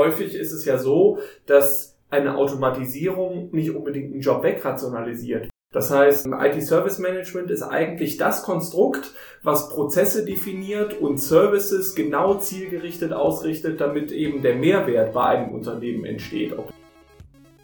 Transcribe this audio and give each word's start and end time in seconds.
häufig 0.00 0.34
ist 0.34 0.52
es 0.52 0.64
ja 0.64 0.78
so, 0.78 1.18
dass 1.46 1.98
eine 2.08 2.36
Automatisierung 2.36 3.50
nicht 3.52 3.70
unbedingt 3.70 4.12
einen 4.12 4.22
Job 4.22 4.42
wegrationalisiert. 4.42 5.48
Das 5.72 5.90
heißt, 5.90 6.26
IT-Service 6.26 6.98
Management 6.98 7.50
ist 7.50 7.62
eigentlich 7.62 8.16
das 8.16 8.42
Konstrukt, 8.42 9.12
was 9.44 9.68
Prozesse 9.68 10.24
definiert 10.24 10.94
und 10.94 11.18
Services 11.18 11.94
genau 11.94 12.38
zielgerichtet 12.38 13.12
ausrichtet, 13.12 13.80
damit 13.80 14.10
eben 14.10 14.42
der 14.42 14.56
Mehrwert 14.56 15.12
bei 15.12 15.26
einem 15.26 15.54
Unternehmen 15.54 16.04
entsteht. 16.04 16.54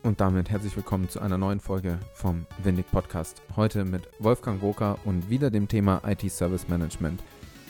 Und 0.05 0.21
damit 0.21 0.51
herzlich 0.51 0.77
willkommen 0.77 1.09
zu 1.09 1.21
einer 1.21 1.39
neuen 1.39 1.59
Folge 1.59 1.99
vom 2.13 2.47
Windig 2.63 2.89
Podcast. 2.93 3.43
Heute 3.57 3.85
mit 3.85 4.03
Wolfgang 4.21 4.63
Woker 4.63 4.99
und 5.05 5.29
wieder 5.29 5.51
dem 5.51 5.67
Thema 5.67 6.01
IT-Service 6.07 6.69
Management. 6.69 7.21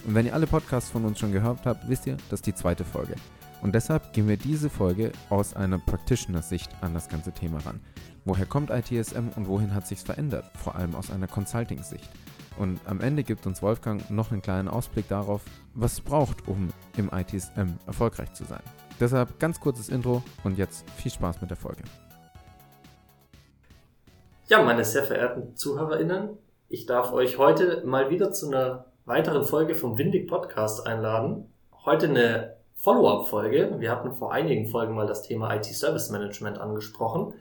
Und 0.06 0.14
wenn 0.14 0.26
ihr 0.26 0.34
alle 0.34 0.46
Podcasts 0.46 0.90
von 0.90 1.06
uns 1.06 1.18
schon 1.18 1.32
gehört 1.32 1.60
habt, 1.64 1.88
wisst 1.88 2.06
ihr, 2.06 2.18
das 2.28 2.40
ist 2.40 2.46
die 2.46 2.54
zweite 2.54 2.84
Folge. 2.84 3.14
Und 3.66 3.74
deshalb 3.74 4.12
gehen 4.12 4.28
wir 4.28 4.36
diese 4.36 4.70
Folge 4.70 5.10
aus 5.28 5.56
einer 5.56 5.80
Practitioner-Sicht 5.80 6.70
an 6.82 6.94
das 6.94 7.08
ganze 7.08 7.32
Thema 7.32 7.58
ran. 7.66 7.80
Woher 8.24 8.46
kommt 8.46 8.70
ITSM 8.70 9.30
und 9.34 9.48
wohin 9.48 9.74
hat 9.74 9.88
sich's 9.88 10.04
verändert? 10.04 10.44
Vor 10.54 10.76
allem 10.76 10.94
aus 10.94 11.10
einer 11.10 11.26
Consulting-Sicht. 11.26 12.08
Und 12.60 12.78
am 12.86 13.00
Ende 13.00 13.24
gibt 13.24 13.44
uns 13.44 13.62
Wolfgang 13.62 14.08
noch 14.08 14.30
einen 14.30 14.40
kleinen 14.40 14.68
Ausblick 14.68 15.08
darauf, 15.08 15.42
was 15.74 15.94
es 15.94 16.00
braucht, 16.00 16.46
um 16.46 16.68
im 16.96 17.10
ITSM 17.12 17.74
erfolgreich 17.88 18.32
zu 18.34 18.44
sein. 18.44 18.62
Deshalb 19.00 19.40
ganz 19.40 19.58
kurzes 19.58 19.88
Intro 19.88 20.22
und 20.44 20.58
jetzt 20.58 20.88
viel 20.90 21.10
Spaß 21.10 21.40
mit 21.40 21.50
der 21.50 21.56
Folge. 21.56 21.82
Ja, 24.46 24.62
meine 24.62 24.84
sehr 24.84 25.02
verehrten 25.02 25.56
ZuhörerInnen, 25.56 26.28
ich 26.68 26.86
darf 26.86 27.10
euch 27.10 27.36
heute 27.36 27.82
mal 27.84 28.10
wieder 28.10 28.30
zu 28.30 28.46
einer 28.46 28.84
weiteren 29.06 29.44
Folge 29.44 29.74
vom 29.74 29.98
Windig 29.98 30.28
Podcast 30.28 30.86
einladen. 30.86 31.50
Heute 31.84 32.08
eine 32.08 32.55
Follow-up-Folge. 32.76 33.76
Wir 33.78 33.90
hatten 33.90 34.12
vor 34.12 34.32
einigen 34.32 34.66
Folgen 34.66 34.94
mal 34.94 35.06
das 35.06 35.22
Thema 35.22 35.54
IT-Service 35.54 36.10
Management 36.10 36.58
angesprochen 36.58 37.34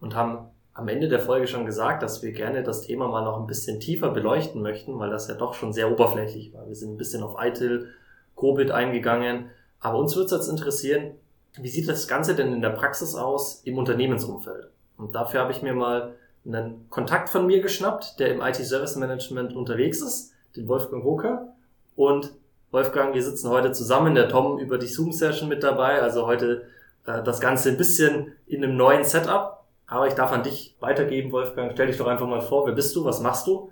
und 0.00 0.14
haben 0.14 0.50
am 0.74 0.88
Ende 0.88 1.08
der 1.08 1.18
Folge 1.18 1.46
schon 1.46 1.66
gesagt, 1.66 2.02
dass 2.02 2.22
wir 2.22 2.32
gerne 2.32 2.62
das 2.62 2.82
Thema 2.82 3.08
mal 3.08 3.24
noch 3.24 3.40
ein 3.40 3.46
bisschen 3.46 3.80
tiefer 3.80 4.10
beleuchten 4.10 4.62
möchten, 4.62 4.98
weil 4.98 5.10
das 5.10 5.28
ja 5.28 5.34
doch 5.34 5.54
schon 5.54 5.72
sehr 5.72 5.90
oberflächlich 5.90 6.54
war. 6.54 6.66
Wir 6.68 6.74
sind 6.74 6.92
ein 6.92 6.96
bisschen 6.98 7.22
auf 7.22 7.36
ITIL, 7.42 7.88
COBIT 8.36 8.70
eingegangen, 8.70 9.50
aber 9.80 9.98
uns 9.98 10.14
würde 10.14 10.26
es 10.26 10.32
jetzt 10.32 10.48
interessieren, 10.48 11.12
wie 11.60 11.68
sieht 11.68 11.88
das 11.88 12.08
Ganze 12.08 12.34
denn 12.34 12.52
in 12.52 12.62
der 12.62 12.70
Praxis 12.70 13.14
aus 13.14 13.62
im 13.64 13.76
Unternehmensumfeld? 13.76 14.70
Und 14.96 15.14
dafür 15.14 15.40
habe 15.40 15.52
ich 15.52 15.62
mir 15.62 15.74
mal 15.74 16.14
einen 16.46 16.88
Kontakt 16.88 17.28
von 17.28 17.46
mir 17.46 17.60
geschnappt, 17.60 18.18
der 18.18 18.32
im 18.32 18.40
IT-Service 18.40 18.96
Management 18.96 19.54
unterwegs 19.54 20.00
ist, 20.00 20.32
den 20.56 20.68
Wolfgang 20.68 21.04
Hoker. 21.04 21.54
Und 21.94 22.32
Wolfgang, 22.72 23.14
wir 23.14 23.22
sitzen 23.22 23.50
heute 23.50 23.72
zusammen, 23.72 24.14
der 24.14 24.30
Tom 24.30 24.58
über 24.58 24.78
die 24.78 24.86
Zoom-Session 24.86 25.46
mit 25.46 25.62
dabei, 25.62 26.00
also 26.00 26.26
heute 26.26 26.64
äh, 27.04 27.22
das 27.22 27.38
Ganze 27.38 27.68
ein 27.68 27.76
bisschen 27.76 28.32
in 28.46 28.64
einem 28.64 28.78
neuen 28.78 29.04
Setup. 29.04 29.62
Aber 29.86 30.06
ich 30.06 30.14
darf 30.14 30.32
an 30.32 30.42
dich 30.42 30.74
weitergeben, 30.80 31.32
Wolfgang. 31.32 31.72
Stell 31.74 31.88
dich 31.88 31.98
doch 31.98 32.06
einfach 32.06 32.26
mal 32.26 32.40
vor, 32.40 32.66
wer 32.66 32.72
bist 32.72 32.96
du, 32.96 33.04
was 33.04 33.20
machst 33.20 33.46
du? 33.46 33.70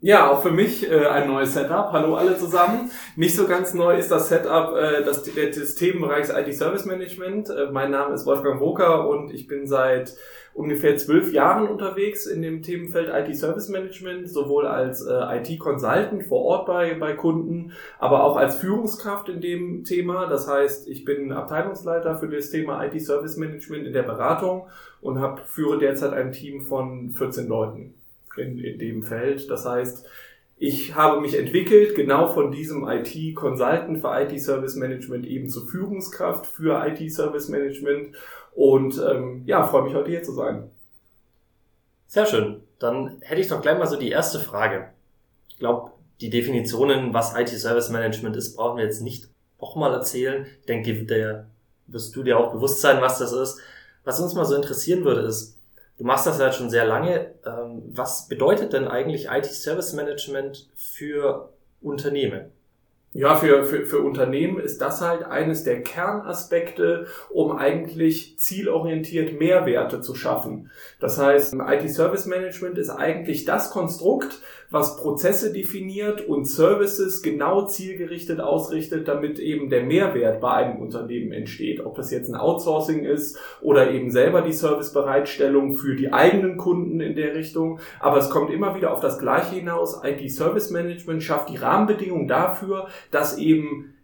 Ja, 0.00 0.30
auch 0.30 0.42
für 0.42 0.50
mich 0.50 0.88
äh, 0.90 1.06
ein 1.06 1.26
neues 1.26 1.54
Setup. 1.54 1.90
Hallo 1.90 2.16
alle 2.16 2.36
zusammen. 2.36 2.90
Nicht 3.16 3.34
so 3.34 3.46
ganz 3.46 3.72
neu 3.72 3.96
ist 3.96 4.10
das 4.10 4.28
Setup 4.28 4.76
äh, 4.76 5.02
das, 5.02 5.22
des 5.22 5.74
Themenbereichs 5.74 6.28
IT 6.28 6.54
Service 6.54 6.84
Management. 6.84 7.48
Äh, 7.48 7.70
mein 7.72 7.92
Name 7.92 8.14
ist 8.14 8.26
Wolfgang 8.26 8.60
Woker 8.60 9.08
und 9.08 9.32
ich 9.32 9.46
bin 9.48 9.66
seit 9.66 10.14
ungefähr 10.52 10.98
zwölf 10.98 11.32
Jahren 11.32 11.66
unterwegs 11.66 12.26
in 12.26 12.42
dem 12.42 12.62
Themenfeld 12.62 13.08
IT 13.08 13.34
Service 13.36 13.70
Management, 13.70 14.28
sowohl 14.28 14.66
als 14.66 15.00
äh, 15.00 15.38
IT 15.38 15.58
Consultant 15.58 16.24
vor 16.24 16.44
Ort 16.44 16.66
bei, 16.66 16.92
bei 16.92 17.14
Kunden, 17.14 17.72
aber 17.98 18.22
auch 18.22 18.36
als 18.36 18.56
Führungskraft 18.56 19.30
in 19.30 19.40
dem 19.40 19.84
Thema. 19.84 20.26
Das 20.26 20.46
heißt, 20.46 20.88
ich 20.88 21.06
bin 21.06 21.32
Abteilungsleiter 21.32 22.18
für 22.18 22.28
das 22.28 22.50
Thema 22.50 22.84
IT 22.84 23.00
Service 23.00 23.38
Management 23.38 23.86
in 23.86 23.94
der 23.94 24.02
Beratung 24.02 24.66
und 25.00 25.22
hab, 25.22 25.40
führe 25.48 25.78
derzeit 25.78 26.12
ein 26.12 26.32
Team 26.32 26.60
von 26.60 27.12
14 27.12 27.48
Leuten 27.48 27.94
in, 28.38 28.58
in 28.58 28.78
dem 28.78 29.02
Feld. 29.02 29.50
Das 29.50 29.64
heißt, 29.64 30.06
ich 30.58 30.94
habe 30.94 31.20
mich 31.20 31.38
entwickelt, 31.38 31.94
genau 31.94 32.28
von 32.28 32.50
diesem 32.50 32.88
IT-Consultant 32.88 34.00
für 34.00 34.20
IT-Service 34.20 34.76
Management 34.76 35.26
eben 35.26 35.48
zur 35.48 35.68
Führungskraft 35.68 36.46
für 36.46 36.86
IT-Service 36.86 37.48
Management 37.48 38.16
und 38.54 38.98
ähm, 38.98 39.42
ja, 39.44 39.64
freue 39.64 39.82
mich 39.82 39.94
heute 39.94 40.10
hier 40.10 40.22
zu 40.22 40.32
sein. 40.32 40.70
Sehr 42.06 42.24
schön. 42.24 42.62
Dann 42.78 43.18
hätte 43.20 43.40
ich 43.40 43.48
doch 43.48 43.60
gleich 43.60 43.78
mal 43.78 43.86
so 43.86 43.96
die 43.96 44.10
erste 44.10 44.38
Frage. 44.38 44.88
Ich 45.48 45.58
glaube, 45.58 45.90
die 46.20 46.30
Definitionen, 46.30 47.12
was 47.12 47.36
IT-Service 47.36 47.90
Management 47.90 48.36
ist, 48.36 48.56
brauchen 48.56 48.78
wir 48.78 48.84
jetzt 48.84 49.02
nicht 49.02 49.28
nochmal 49.60 49.92
erzählen. 49.92 50.46
Ich 50.60 50.66
denke, 50.66 51.04
der 51.04 51.46
wirst 51.86 52.16
du 52.16 52.22
dir 52.22 52.38
auch 52.38 52.52
bewusst 52.52 52.80
sein, 52.80 53.02
was 53.02 53.18
das 53.18 53.32
ist. 53.32 53.60
Was 54.04 54.20
uns 54.20 54.34
mal 54.34 54.44
so 54.44 54.54
interessieren 54.54 55.04
würde, 55.04 55.22
ist, 55.22 55.55
du 55.98 56.04
machst 56.04 56.26
das 56.26 56.38
ja 56.38 56.52
schon 56.52 56.70
sehr 56.70 56.84
lange. 56.84 57.34
Ähm, 57.44 57.82
was 57.86 58.28
bedeutet 58.28 58.72
denn 58.72 58.88
eigentlich 58.88 59.28
IT-Service 59.30 59.92
Management 59.92 60.68
für 60.74 61.50
Unternehmen? 61.80 62.52
Ja, 63.12 63.36
für, 63.36 63.64
für, 63.64 63.86
für 63.86 64.00
Unternehmen 64.00 64.58
ist 64.58 64.82
das 64.82 65.00
halt 65.00 65.22
eines 65.22 65.64
der 65.64 65.82
Kernaspekte, 65.82 67.06
um 67.30 67.56
eigentlich 67.56 68.38
zielorientiert 68.38 69.40
Mehrwerte 69.40 70.02
zu 70.02 70.14
schaffen. 70.14 70.70
Das 71.00 71.16
heißt, 71.16 71.54
IT-Service 71.54 72.26
Management 72.26 72.76
ist 72.76 72.90
eigentlich 72.90 73.46
das 73.46 73.70
Konstrukt, 73.70 74.40
was 74.76 74.96
Prozesse 74.96 75.54
definiert 75.54 76.20
und 76.20 76.44
Services 76.44 77.22
genau 77.22 77.66
zielgerichtet 77.66 78.40
ausrichtet, 78.40 79.08
damit 79.08 79.38
eben 79.38 79.70
der 79.70 79.84
Mehrwert 79.84 80.40
bei 80.42 80.52
einem 80.52 80.80
Unternehmen 80.80 81.32
entsteht. 81.32 81.84
Ob 81.84 81.96
das 81.96 82.10
jetzt 82.10 82.28
ein 82.28 82.34
Outsourcing 82.34 83.04
ist 83.04 83.38
oder 83.62 83.90
eben 83.90 84.10
selber 84.10 84.42
die 84.42 84.52
Servicebereitstellung 84.52 85.76
für 85.76 85.96
die 85.96 86.12
eigenen 86.12 86.58
Kunden 86.58 87.00
in 87.00 87.16
der 87.16 87.34
Richtung. 87.34 87.80
Aber 88.00 88.18
es 88.18 88.28
kommt 88.28 88.50
immer 88.50 88.76
wieder 88.76 88.92
auf 88.92 89.00
das 89.00 89.18
Gleiche 89.18 89.54
hinaus. 89.54 90.02
IT-Service 90.04 90.70
Management 90.70 91.22
schafft 91.22 91.48
die 91.48 91.56
Rahmenbedingungen 91.56 92.28
dafür, 92.28 92.88
dass 93.10 93.38
eben, 93.38 93.94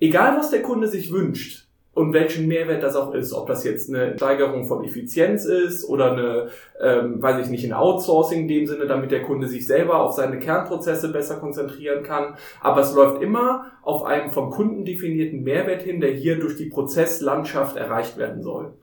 egal 0.00 0.36
was 0.36 0.50
der 0.50 0.62
Kunde 0.62 0.88
sich 0.88 1.12
wünscht, 1.12 1.65
und 1.96 2.12
welchen 2.12 2.46
Mehrwert 2.46 2.82
das 2.82 2.94
auch 2.94 3.14
ist. 3.14 3.32
Ob 3.32 3.46
das 3.46 3.64
jetzt 3.64 3.88
eine 3.88 4.18
Steigerung 4.18 4.66
von 4.66 4.84
Effizienz 4.84 5.46
ist 5.46 5.88
oder 5.88 6.12
eine, 6.12 6.48
ähm, 6.78 7.22
weiß 7.22 7.46
ich 7.46 7.50
nicht, 7.50 7.64
ein 7.64 7.72
Outsourcing 7.72 8.42
in 8.42 8.48
dem 8.48 8.66
Sinne, 8.66 8.86
damit 8.86 9.12
der 9.12 9.22
Kunde 9.22 9.48
sich 9.48 9.66
selber 9.66 10.00
auf 10.00 10.12
seine 10.12 10.38
Kernprozesse 10.38 11.10
besser 11.10 11.36
konzentrieren 11.36 12.02
kann. 12.02 12.36
Aber 12.60 12.82
es 12.82 12.94
läuft 12.94 13.22
immer 13.22 13.72
auf 13.82 14.04
einem 14.04 14.30
vom 14.30 14.50
Kunden 14.50 14.84
definierten 14.84 15.42
Mehrwert 15.42 15.82
hin, 15.82 16.02
der 16.02 16.10
hier 16.10 16.38
durch 16.38 16.56
die 16.56 16.66
Prozesslandschaft 16.66 17.78
erreicht 17.78 18.18
werden 18.18 18.42
soll. 18.42 18.74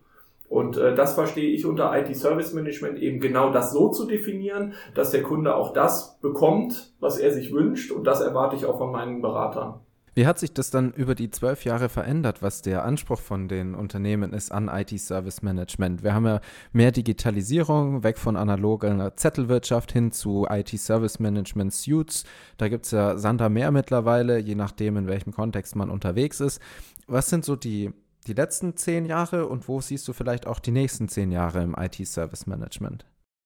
Und 0.49 0.77
äh, 0.77 0.95
das 0.95 1.13
verstehe 1.13 1.51
ich 1.51 1.67
unter 1.67 1.95
IT 1.95 2.15
Service 2.17 2.53
Management 2.53 2.97
eben 2.97 3.19
genau 3.19 3.51
das 3.51 3.73
so 3.73 3.89
zu 3.89 4.07
definieren, 4.07 4.73
dass 4.95 5.11
der 5.11 5.21
Kunde 5.21 5.55
auch 5.55 5.71
das 5.73 6.17
bekommt, 6.19 6.95
was 6.99 7.19
er 7.19 7.31
sich 7.31 7.53
wünscht. 7.53 7.91
Und 7.91 8.07
das 8.07 8.21
erwarte 8.21 8.55
ich 8.55 8.65
auch 8.65 8.79
von 8.79 8.91
meinen 8.91 9.21
Beratern. 9.21 9.81
Wie 10.15 10.27
hat 10.27 10.37
sich 10.37 10.53
das 10.53 10.69
dann 10.69 10.91
über 10.91 11.15
die 11.15 11.31
zwölf 11.31 11.65
Jahre 11.65 11.89
verändert, 11.89 12.43
was 12.43 12.61
der 12.61 12.85
Anspruch 12.85 13.19
von 13.19 13.47
den 13.47 13.73
Unternehmen 13.73 14.31
ist 14.31 14.51
an 14.51 14.67
IT-Service 14.67 15.41
Management? 15.41 16.03
Wir 16.03 16.13
haben 16.13 16.27
ja 16.27 16.39
mehr 16.71 16.91
Digitalisierung, 16.91 18.03
weg 18.03 18.19
von 18.19 18.37
analoger 18.37 19.15
Zettelwirtschaft 19.15 19.91
hin 19.91 20.11
zu 20.11 20.45
IT-Service 20.47 21.19
Management 21.19 21.73
Suits. 21.73 22.25
Da 22.57 22.67
gibt 22.67 22.85
es 22.85 22.91
ja 22.91 23.17
Sander 23.17 23.49
mehr 23.49 23.71
mittlerweile, 23.71 24.37
je 24.37 24.53
nachdem, 24.53 24.97
in 24.97 25.07
welchem 25.07 25.33
Kontext 25.33 25.75
man 25.75 25.89
unterwegs 25.89 26.39
ist. 26.41 26.61
Was 27.07 27.29
sind 27.29 27.43
so 27.43 27.55
die, 27.55 27.91
die 28.27 28.33
letzten 28.33 28.77
zehn 28.77 29.05
Jahre 29.05 29.47
und 29.47 29.67
wo 29.67 29.81
siehst 29.81 30.07
du 30.07 30.13
vielleicht 30.13 30.45
auch 30.45 30.59
die 30.59 30.71
nächsten 30.71 31.09
zehn 31.09 31.31
Jahre 31.31 31.63
im 31.63 31.75
IT-Service 31.75 32.45
Management? 32.45 33.05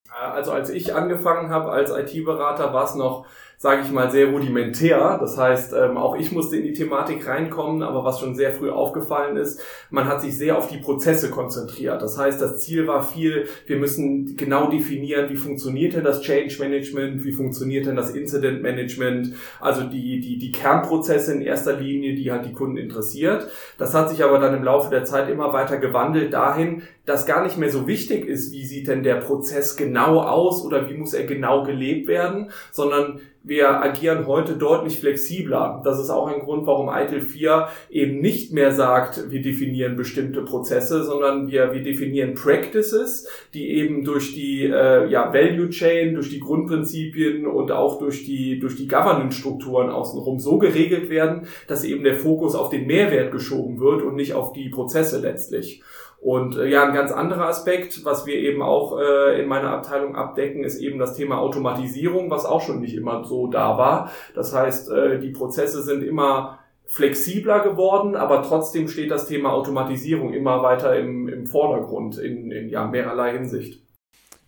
Also 0.09 0.51
als 0.51 0.69
ich 0.69 0.95
angefangen 0.95 1.49
habe 1.49 1.71
als 1.71 1.91
IT-Berater, 1.91 2.73
war 2.73 2.85
es 2.85 2.95
noch 2.95 3.25
sage 3.59 3.81
ich 3.83 3.91
mal, 3.91 4.11
sehr 4.11 4.27
rudimentär. 4.27 5.17
Das 5.19 5.35
heißt, 5.35 5.73
ähm, 5.73 5.97
auch 5.97 6.15
ich 6.15 6.31
musste 6.31 6.57
in 6.57 6.63
die 6.63 6.73
Thematik 6.73 7.27
reinkommen, 7.27 7.81
aber 7.81 8.03
was 8.03 8.19
schon 8.19 8.35
sehr 8.35 8.51
früh 8.51 8.69
aufgefallen 8.69 9.35
ist, 9.35 9.59
man 9.89 10.07
hat 10.07 10.21
sich 10.21 10.37
sehr 10.37 10.59
auf 10.59 10.67
die 10.67 10.77
Prozesse 10.77 11.31
konzentriert. 11.31 12.03
Das 12.03 12.19
heißt, 12.19 12.39
das 12.39 12.59
Ziel 12.59 12.85
war 12.85 13.01
viel, 13.01 13.47
wir 13.65 13.77
müssen 13.77 14.35
genau 14.37 14.69
definieren, 14.69 15.31
wie 15.31 15.35
funktioniert 15.35 15.95
denn 15.95 16.03
das 16.03 16.21
Change 16.21 16.55
Management, 16.59 17.23
wie 17.23 17.31
funktioniert 17.31 17.87
denn 17.87 17.95
das 17.95 18.11
Incident 18.11 18.61
Management, 18.61 19.33
also 19.59 19.83
die, 19.83 20.19
die, 20.19 20.37
die 20.37 20.51
Kernprozesse 20.51 21.33
in 21.33 21.41
erster 21.41 21.73
Linie, 21.73 22.13
die 22.13 22.31
halt 22.31 22.45
die 22.45 22.53
Kunden 22.53 22.77
interessiert. 22.77 23.47
Das 23.79 23.95
hat 23.95 24.11
sich 24.11 24.23
aber 24.23 24.37
dann 24.37 24.55
im 24.55 24.63
Laufe 24.63 24.91
der 24.91 25.03
Zeit 25.03 25.29
immer 25.29 25.51
weiter 25.51 25.77
gewandelt 25.77 26.31
dahin, 26.31 26.83
dass 27.07 27.25
gar 27.25 27.43
nicht 27.43 27.57
mehr 27.57 27.71
so 27.71 27.87
wichtig 27.87 28.27
ist, 28.27 28.51
wie 28.51 28.65
sieht 28.65 28.87
denn 28.87 29.01
der 29.01 29.15
Prozess 29.15 29.77
genau 29.77 30.21
aus 30.21 30.63
oder 30.63 30.89
wie 30.89 30.93
muss 30.93 31.13
er 31.13 31.25
genau 31.25 31.63
gelebt 31.63 32.07
werden, 32.07 32.51
sondern 32.71 33.21
wir 33.47 33.81
agieren 33.81 34.27
heute 34.27 34.53
deutlich 34.57 34.99
flexibler. 34.99 35.81
Das 35.83 35.99
ist 35.99 36.09
auch 36.09 36.27
ein 36.27 36.41
Grund, 36.41 36.67
warum 36.67 36.89
ITIL 36.89 37.21
4 37.21 37.67
eben 37.89 38.19
nicht 38.19 38.51
mehr 38.51 38.71
sagt, 38.71 39.31
wir 39.31 39.41
definieren 39.41 39.95
bestimmte 39.95 40.41
Prozesse, 40.41 41.03
sondern 41.03 41.47
wir, 41.47 41.73
wir 41.73 41.81
definieren 41.81 42.33
Practices, 42.33 43.27
die 43.53 43.69
eben 43.69 44.03
durch 44.03 44.33
die 44.33 44.65
äh, 44.65 45.09
ja, 45.09 45.33
Value 45.33 45.69
Chain, 45.69 46.13
durch 46.13 46.29
die 46.29 46.39
Grundprinzipien 46.39 47.47
und 47.47 47.71
auch 47.71 47.99
durch 47.99 48.25
die, 48.25 48.59
durch 48.59 48.75
die 48.75 48.87
Governance-Strukturen 48.87 49.89
außenrum 49.89 50.39
so 50.39 50.57
geregelt 50.57 51.09
werden, 51.09 51.47
dass 51.67 51.83
eben 51.83 52.03
der 52.03 52.15
Fokus 52.15 52.55
auf 52.55 52.69
den 52.69 52.85
Mehrwert 52.85 53.31
geschoben 53.31 53.79
wird 53.79 54.01
und 54.01 54.15
nicht 54.15 54.33
auf 54.33 54.51
die 54.53 54.69
Prozesse 54.69 55.19
letztlich. 55.21 55.81
Und 56.19 56.57
äh, 56.57 56.67
ja, 56.67 56.83
ein 56.83 56.93
ganz 56.93 57.11
anderer 57.11 57.47
Aspekt, 57.47 58.03
was 58.03 58.25
wir 58.25 58.35
eben 58.35 58.61
auch 58.61 58.99
äh, 58.99 59.39
in 59.39 59.47
meiner 59.47 59.69
Abteilung 59.69 60.15
abdecken, 60.15 60.63
ist 60.63 60.79
eben 60.79 60.97
das 60.97 61.15
Thema 61.15 61.37
Automatisierung, 61.37 62.29
was 62.29 62.45
auch 62.45 62.61
schon 62.61 62.79
nicht 62.79 62.95
immer 62.95 63.23
so 63.23 63.47
da 63.47 63.77
war. 63.77 64.11
Das 64.33 64.53
heißt, 64.53 64.91
äh, 64.91 65.19
die 65.19 65.29
Prozesse 65.29 65.83
sind 65.83 66.03
immer 66.03 66.59
flexibler 66.85 67.59
geworden, 67.59 68.15
aber 68.15 68.41
trotzdem 68.41 68.87
steht 68.87 69.11
das 69.11 69.27
Thema 69.27 69.51
Automatisierung 69.51 70.33
immer 70.33 70.63
weiter 70.63 70.97
im, 70.97 71.27
im 71.27 71.45
Vordergrund 71.45 72.17
in, 72.17 72.49
in 72.49 72.69
ja, 72.69 72.87
mehrerlei 72.87 73.33
Hinsicht. 73.33 73.83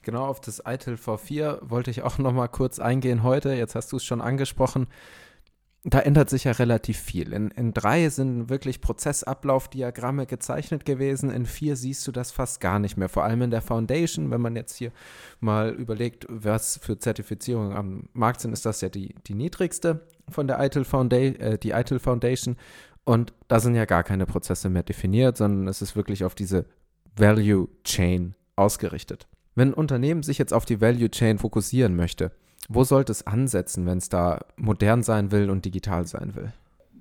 Genau 0.01 0.25
auf 0.25 0.39
das 0.39 0.63
ITIL 0.65 0.95
V4 0.95 1.59
wollte 1.61 1.91
ich 1.91 2.03
auch 2.03 2.17
noch 2.17 2.31
mal 2.31 2.47
kurz 2.47 2.79
eingehen 2.79 3.23
heute. 3.23 3.53
Jetzt 3.53 3.75
hast 3.75 3.91
du 3.91 3.97
es 3.97 4.03
schon 4.03 4.21
angesprochen 4.21 4.87
da 5.83 5.99
ändert 5.99 6.29
sich 6.29 6.43
ja 6.43 6.51
relativ 6.51 6.97
viel. 6.97 7.31
In, 7.31 7.51
in 7.51 7.73
drei 7.73 8.09
sind 8.09 8.49
wirklich 8.49 8.81
Prozessablaufdiagramme 8.81 10.25
gezeichnet 10.25 10.83
gewesen. 10.85 11.31
In 11.31 11.45
vier 11.45 11.77
siehst 11.77 12.05
du 12.05 12.11
das 12.11 12.31
fast 12.31 12.59
gar 12.59 12.79
nicht 12.79 12.97
mehr. 12.97 13.07
Vor 13.07 13.23
allem 13.23 13.41
in 13.43 13.51
der 13.51 13.61
Foundation, 13.61 14.29
wenn 14.29 14.41
man 14.41 14.57
jetzt 14.57 14.75
hier 14.75 14.91
mal 15.39 15.69
überlegt, 15.69 16.25
was 16.27 16.79
für 16.83 16.99
Zertifizierungen 16.99 17.77
am 17.77 18.09
Markt 18.11 18.41
sind, 18.41 18.51
ist 18.51 18.65
das 18.65 18.81
ja 18.81 18.89
die, 18.89 19.15
die 19.27 19.35
niedrigste 19.35 20.05
von 20.27 20.47
der 20.47 20.59
ITIL, 20.59 20.83
Founda 20.83 21.15
äh, 21.15 21.57
die 21.57 21.71
ITIL 21.71 21.99
Foundation. 21.99 22.57
Und 23.05 23.33
da 23.47 23.61
sind 23.61 23.75
ja 23.75 23.85
gar 23.85 24.03
keine 24.03 24.25
Prozesse 24.25 24.69
mehr 24.69 24.83
definiert, 24.83 25.37
sondern 25.37 25.67
es 25.69 25.81
ist 25.81 25.95
wirklich 25.95 26.25
auf 26.25 26.35
diese 26.35 26.65
Value 27.15 27.69
Chain 27.85 28.35
ausgerichtet. 28.57 29.27
Wenn 29.55 29.69
ein 29.69 29.73
Unternehmen 29.73 30.23
sich 30.23 30.37
jetzt 30.37 30.53
auf 30.53 30.65
die 30.65 30.81
Value 30.81 31.09
Chain 31.09 31.37
fokussieren 31.37 31.95
möchte, 31.95 32.31
wo 32.69 32.83
sollte 32.83 33.11
es 33.11 33.25
ansetzen, 33.25 33.85
wenn 33.85 33.97
es 33.97 34.09
da 34.09 34.45
modern 34.55 35.03
sein 35.03 35.31
will 35.31 35.49
und 35.49 35.65
digital 35.65 36.05
sein 36.05 36.35
will? 36.35 36.53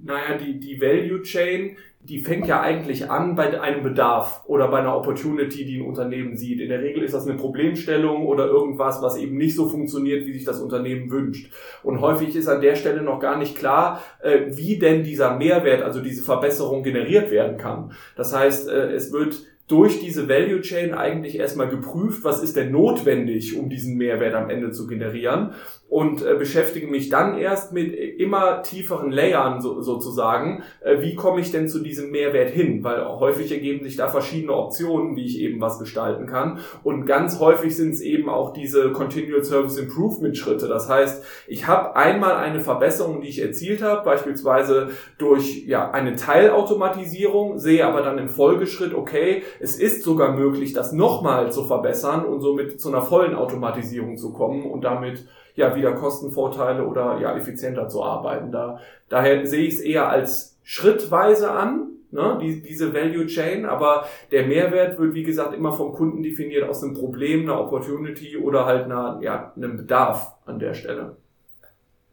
Naja, 0.02 0.38
die, 0.38 0.58
die 0.58 0.80
Value 0.80 1.22
Chain, 1.22 1.76
die 2.00 2.20
fängt 2.20 2.46
ja 2.46 2.60
eigentlich 2.60 3.10
an 3.10 3.34
bei 3.34 3.60
einem 3.60 3.82
Bedarf 3.82 4.44
oder 4.46 4.68
bei 4.68 4.78
einer 4.78 4.96
Opportunity, 4.96 5.64
die 5.64 5.78
ein 5.80 5.86
Unternehmen 5.86 6.36
sieht. 6.36 6.60
In 6.60 6.68
der 6.68 6.80
Regel 6.80 7.02
ist 7.02 7.12
das 7.12 7.26
eine 7.26 7.36
Problemstellung 7.36 8.24
oder 8.26 8.46
irgendwas, 8.46 9.02
was 9.02 9.18
eben 9.18 9.36
nicht 9.36 9.56
so 9.56 9.68
funktioniert, 9.68 10.24
wie 10.24 10.32
sich 10.32 10.44
das 10.44 10.60
Unternehmen 10.60 11.10
wünscht. 11.10 11.52
Und 11.82 12.00
häufig 12.00 12.34
ist 12.34 12.48
an 12.48 12.60
der 12.60 12.76
Stelle 12.76 13.02
noch 13.02 13.20
gar 13.20 13.36
nicht 13.36 13.56
klar, 13.56 14.02
äh, 14.22 14.46
wie 14.50 14.78
denn 14.78 15.02
dieser 15.02 15.36
Mehrwert, 15.36 15.82
also 15.82 16.00
diese 16.00 16.22
Verbesserung 16.22 16.82
generiert 16.82 17.30
werden 17.30 17.58
kann. 17.58 17.92
Das 18.16 18.34
heißt, 18.34 18.68
äh, 18.68 18.92
es 18.92 19.12
wird 19.12 19.42
durch 19.68 20.00
diese 20.00 20.28
Value 20.28 20.62
Chain 20.62 20.94
eigentlich 20.94 21.38
erstmal 21.38 21.68
geprüft, 21.68 22.24
was 22.24 22.42
ist 22.42 22.56
denn 22.56 22.72
notwendig, 22.72 23.56
um 23.56 23.68
diesen 23.68 23.96
Mehrwert 23.96 24.34
am 24.34 24.48
Ende 24.48 24.70
zu 24.72 24.86
generieren 24.86 25.52
und 25.88 26.22
äh, 26.22 26.34
beschäftige 26.34 26.86
mich 26.86 27.08
dann 27.08 27.38
erst 27.38 27.72
mit 27.72 27.94
immer 27.94 28.62
tieferen 28.62 29.10
Layern 29.10 29.62
so, 29.62 29.80
sozusagen. 29.80 30.62
Äh, 30.80 31.00
wie 31.00 31.14
komme 31.14 31.40
ich 31.40 31.50
denn 31.50 31.68
zu 31.68 31.78
diesem 31.78 32.10
Mehrwert 32.10 32.50
hin? 32.50 32.84
Weil 32.84 33.06
häufig 33.06 33.50
ergeben 33.50 33.84
sich 33.84 33.96
da 33.96 34.08
verschiedene 34.08 34.52
Optionen, 34.52 35.16
wie 35.16 35.24
ich 35.24 35.40
eben 35.40 35.62
was 35.62 35.78
gestalten 35.78 36.26
kann. 36.26 36.58
Und 36.84 37.06
ganz 37.06 37.40
häufig 37.40 37.74
sind 37.74 37.94
es 37.94 38.02
eben 38.02 38.28
auch 38.28 38.52
diese 38.52 38.92
Continual 38.92 39.42
Service 39.42 39.78
Improvement 39.78 40.36
Schritte. 40.36 40.68
Das 40.68 40.90
heißt, 40.90 41.24
ich 41.46 41.66
habe 41.66 41.96
einmal 41.96 42.36
eine 42.36 42.60
Verbesserung, 42.60 43.22
die 43.22 43.28
ich 43.28 43.40
erzielt 43.40 43.80
habe, 43.80 44.04
beispielsweise 44.04 44.90
durch 45.16 45.64
ja, 45.66 45.90
eine 45.90 46.16
Teilautomatisierung, 46.16 47.58
sehe 47.58 47.86
aber 47.86 48.02
dann 48.02 48.18
im 48.18 48.28
Folgeschritt, 48.28 48.92
okay, 48.92 49.42
es 49.60 49.78
ist 49.78 50.02
sogar 50.02 50.32
möglich, 50.32 50.72
das 50.72 50.92
nochmal 50.92 51.52
zu 51.52 51.64
verbessern 51.64 52.24
und 52.24 52.40
somit 52.40 52.80
zu 52.80 52.88
einer 52.88 53.02
vollen 53.02 53.34
Automatisierung 53.34 54.16
zu 54.16 54.32
kommen 54.32 54.64
und 54.64 54.84
damit 54.84 55.26
ja 55.54 55.74
wieder 55.74 55.92
Kostenvorteile 55.92 56.86
oder 56.86 57.18
ja 57.20 57.36
effizienter 57.36 57.88
zu 57.88 58.02
arbeiten. 58.02 58.52
Da, 58.52 58.78
daher 59.08 59.44
sehe 59.46 59.66
ich 59.66 59.74
es 59.74 59.80
eher 59.80 60.08
als 60.08 60.56
schrittweise 60.62 61.50
an, 61.50 61.88
ne, 62.10 62.38
die, 62.40 62.62
diese 62.62 62.94
Value 62.94 63.26
Chain, 63.26 63.66
aber 63.66 64.04
der 64.30 64.46
Mehrwert 64.46 64.98
wird, 64.98 65.14
wie 65.14 65.24
gesagt, 65.24 65.54
immer 65.54 65.72
vom 65.72 65.92
Kunden 65.92 66.22
definiert 66.22 66.68
aus 66.68 66.82
einem 66.82 66.94
Problem, 66.94 67.42
einer 67.42 67.60
Opportunity 67.60 68.36
oder 68.36 68.66
halt 68.66 68.84
einer, 68.84 69.18
ja, 69.22 69.52
einem 69.56 69.76
Bedarf 69.76 70.34
an 70.46 70.58
der 70.58 70.74
Stelle. 70.74 71.16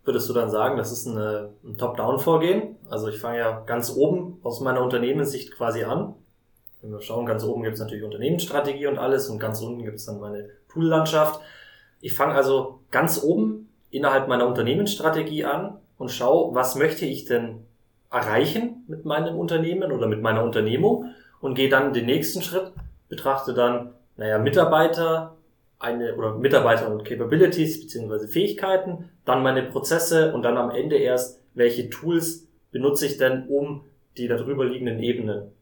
Würdest 0.04 0.30
du 0.30 0.34
dann 0.34 0.52
sagen, 0.52 0.78
das 0.78 0.92
ist 0.92 1.08
eine, 1.08 1.50
ein 1.64 1.78
Top-Down-Vorgehen? 1.78 2.76
Also 2.90 3.08
ich 3.08 3.20
fange 3.20 3.40
ja 3.40 3.64
ganz 3.66 3.96
oben 3.96 4.40
aus 4.44 4.62
meiner 4.62 4.84
Unternehmenssicht 4.84 5.56
quasi 5.56 5.84
an. 5.84 6.14
Wenn 6.86 6.92
wir 6.92 7.02
schauen, 7.02 7.26
ganz 7.26 7.44
oben 7.44 7.64
gibt 7.64 7.74
es 7.74 7.80
natürlich 7.80 8.04
Unternehmensstrategie 8.04 8.86
und 8.86 9.00
alles 9.00 9.28
und 9.28 9.40
ganz 9.40 9.60
unten 9.60 9.84
gibt 9.84 9.96
es 9.96 10.06
dann 10.06 10.20
meine 10.20 10.50
Tool-Landschaft. 10.70 11.42
Ich 12.00 12.14
fange 12.14 12.36
also 12.36 12.82
ganz 12.92 13.24
oben 13.24 13.70
innerhalb 13.90 14.28
meiner 14.28 14.46
Unternehmensstrategie 14.46 15.46
an 15.46 15.80
und 15.98 16.12
schaue, 16.12 16.54
was 16.54 16.76
möchte 16.76 17.08
ich 17.08 17.26
denn 17.26 17.66
erreichen 18.12 18.84
mit 18.88 19.04
meinem 19.04 19.36
Unternehmen 19.36 19.92
oder 19.92 20.06
mit 20.06 20.22
meiner 20.22 20.44
Unternehmung 20.44 21.06
und 21.42 21.56
gehe 21.56 21.70
dann 21.70 21.92
den 21.92 22.06
nächsten 22.06 22.44
Schritt, 22.44 22.72
betrachte 23.10 23.56
dann, 23.56 23.96
naja, 24.16 24.38
Mitarbeiter, 24.38 25.38
eine 25.80 26.16
oder 26.16 26.36
Mitarbeiter 26.36 26.92
und 26.92 27.04
Capabilities 27.04 27.82
beziehungsweise 27.82 28.28
Fähigkeiten, 28.28 29.10
dann 29.26 29.42
meine 29.42 29.64
Prozesse 29.64 30.36
und 30.36 30.44
dann 30.44 30.56
am 30.56 30.70
Ende 30.70 30.98
erst, 30.98 31.42
welche 31.56 31.90
Tools 31.90 32.48
benutze 32.72 33.08
ich 33.08 33.18
denn, 33.18 33.48
um 33.48 33.86
die 34.18 34.28
darüber 34.28 34.66
liegenden 34.66 35.00
Ebenen 35.00 35.55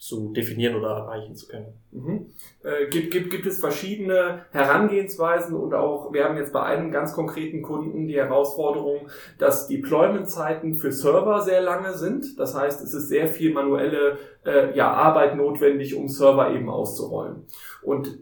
zu 0.00 0.32
definieren 0.32 0.76
oder 0.76 0.88
erreichen 0.92 1.36
zu 1.36 1.46
können. 1.46 1.74
Mhm. 1.92 2.26
Äh, 2.64 2.88
gibt, 2.88 3.10
gibt, 3.10 3.30
gibt 3.30 3.44
es 3.44 3.60
verschiedene 3.60 4.46
Herangehensweisen 4.50 5.54
und 5.54 5.74
auch, 5.74 6.10
wir 6.14 6.24
haben 6.24 6.38
jetzt 6.38 6.54
bei 6.54 6.62
einem 6.62 6.90
ganz 6.90 7.12
konkreten 7.12 7.60
Kunden 7.60 8.08
die 8.08 8.16
Herausforderung, 8.16 9.10
dass 9.38 9.68
Deployment-Zeiten 9.68 10.78
für 10.78 10.90
Server 10.90 11.42
sehr 11.42 11.60
lange 11.60 11.98
sind. 11.98 12.40
Das 12.40 12.54
heißt, 12.54 12.82
es 12.82 12.94
ist 12.94 13.08
sehr 13.08 13.28
viel 13.28 13.52
manuelle 13.52 14.16
äh, 14.46 14.74
ja, 14.74 14.90
Arbeit 14.90 15.36
notwendig, 15.36 15.94
um 15.94 16.08
Server 16.08 16.50
eben 16.54 16.70
auszurollen. 16.70 17.44
Und 17.82 18.18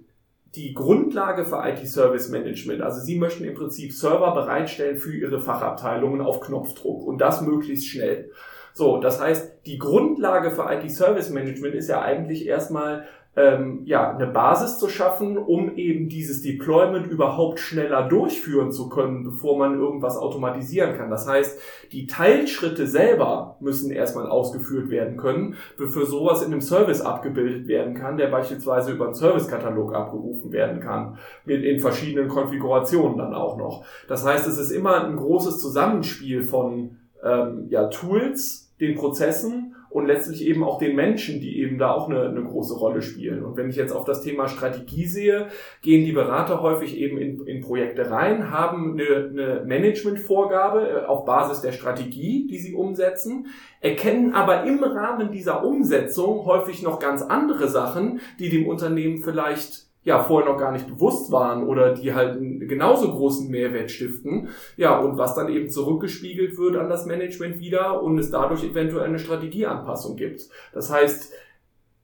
die 0.56 0.74
Grundlage 0.74 1.44
für 1.44 1.62
IT-Service 1.64 2.30
Management. 2.30 2.82
Also 2.82 3.00
Sie 3.00 3.16
möchten 3.16 3.44
im 3.44 3.54
Prinzip 3.54 3.92
Server 3.92 4.34
bereitstellen 4.34 4.98
für 4.98 5.14
Ihre 5.14 5.40
Fachabteilungen 5.40 6.20
auf 6.20 6.40
Knopfdruck 6.40 7.06
und 7.06 7.18
das 7.18 7.42
möglichst 7.42 7.86
schnell. 7.86 8.32
So, 8.78 8.98
das 8.98 9.20
heißt, 9.20 9.66
die 9.66 9.76
Grundlage 9.76 10.52
für 10.52 10.72
IT-Service 10.72 11.30
Management 11.30 11.74
ist 11.74 11.88
ja 11.88 12.00
eigentlich 12.00 12.46
erstmal 12.46 13.06
ähm, 13.34 13.80
ja, 13.86 14.14
eine 14.14 14.28
Basis 14.28 14.78
zu 14.78 14.88
schaffen, 14.88 15.36
um 15.36 15.74
eben 15.74 16.08
dieses 16.08 16.42
Deployment 16.42 17.08
überhaupt 17.08 17.58
schneller 17.58 18.06
durchführen 18.06 18.70
zu 18.70 18.88
können, 18.88 19.24
bevor 19.24 19.58
man 19.58 19.80
irgendwas 19.80 20.16
automatisieren 20.16 20.96
kann. 20.96 21.10
Das 21.10 21.26
heißt, 21.26 21.60
die 21.90 22.06
Teilschritte 22.06 22.86
selber 22.86 23.56
müssen 23.58 23.90
erstmal 23.90 24.28
ausgeführt 24.28 24.90
werden 24.90 25.16
können, 25.16 25.56
bevor 25.76 26.06
sowas 26.06 26.42
in 26.42 26.52
einem 26.52 26.60
Service 26.60 27.00
abgebildet 27.00 27.66
werden 27.66 27.94
kann, 27.94 28.16
der 28.16 28.28
beispielsweise 28.28 28.92
über 28.92 29.06
einen 29.06 29.14
Servicekatalog 29.14 29.92
abgerufen 29.92 30.52
werden 30.52 30.78
kann, 30.78 31.18
mit 31.44 31.64
in 31.64 31.80
verschiedenen 31.80 32.28
Konfigurationen 32.28 33.18
dann 33.18 33.34
auch 33.34 33.56
noch. 33.56 33.84
Das 34.06 34.24
heißt, 34.24 34.46
es 34.46 34.56
ist 34.56 34.70
immer 34.70 35.04
ein 35.04 35.16
großes 35.16 35.60
Zusammenspiel 35.60 36.44
von 36.44 36.98
ähm, 37.24 37.66
ja, 37.70 37.88
Tools, 37.88 38.67
den 38.80 38.94
Prozessen 38.94 39.74
und 39.90 40.06
letztlich 40.06 40.46
eben 40.46 40.62
auch 40.62 40.78
den 40.78 40.94
Menschen, 40.94 41.40
die 41.40 41.60
eben 41.60 41.78
da 41.78 41.92
auch 41.92 42.08
eine, 42.08 42.28
eine 42.28 42.42
große 42.42 42.74
Rolle 42.74 43.00
spielen. 43.00 43.42
Und 43.42 43.56
wenn 43.56 43.70
ich 43.70 43.76
jetzt 43.76 43.92
auf 43.92 44.04
das 44.04 44.20
Thema 44.20 44.48
Strategie 44.48 45.06
sehe, 45.06 45.48
gehen 45.80 46.04
die 46.04 46.12
Berater 46.12 46.60
häufig 46.60 46.96
eben 46.96 47.18
in, 47.18 47.46
in 47.46 47.62
Projekte 47.62 48.10
rein, 48.10 48.50
haben 48.50 48.92
eine, 48.92 49.28
eine 49.30 49.64
Managementvorgabe 49.66 50.88
äh, 50.88 51.06
auf 51.06 51.24
Basis 51.24 51.62
der 51.62 51.72
Strategie, 51.72 52.46
die 52.46 52.58
sie 52.58 52.74
umsetzen, 52.74 53.46
erkennen 53.80 54.34
aber 54.34 54.64
im 54.64 54.82
Rahmen 54.82 55.32
dieser 55.32 55.64
Umsetzung 55.64 56.44
häufig 56.44 56.82
noch 56.82 56.98
ganz 56.98 57.22
andere 57.22 57.68
Sachen, 57.68 58.20
die 58.38 58.50
dem 58.50 58.68
Unternehmen 58.68 59.18
vielleicht 59.18 59.87
ja 60.08 60.24
vorher 60.24 60.50
noch 60.50 60.58
gar 60.58 60.72
nicht 60.72 60.88
bewusst 60.88 61.30
waren 61.30 61.66
oder 61.66 61.92
die 61.92 62.14
halt 62.14 62.38
einen 62.38 62.66
genauso 62.66 63.12
großen 63.12 63.48
Mehrwert 63.50 63.90
stiften. 63.90 64.48
Ja, 64.76 64.98
und 64.98 65.18
was 65.18 65.34
dann 65.34 65.48
eben 65.50 65.68
zurückgespiegelt 65.68 66.56
wird 66.56 66.76
an 66.76 66.88
das 66.88 67.04
Management 67.04 67.60
wieder 67.60 68.02
und 68.02 68.18
es 68.18 68.30
dadurch 68.30 68.64
eventuell 68.64 69.04
eine 69.04 69.18
Strategieanpassung 69.18 70.16
gibt. 70.16 70.48
Das 70.72 70.90
heißt, 70.90 71.32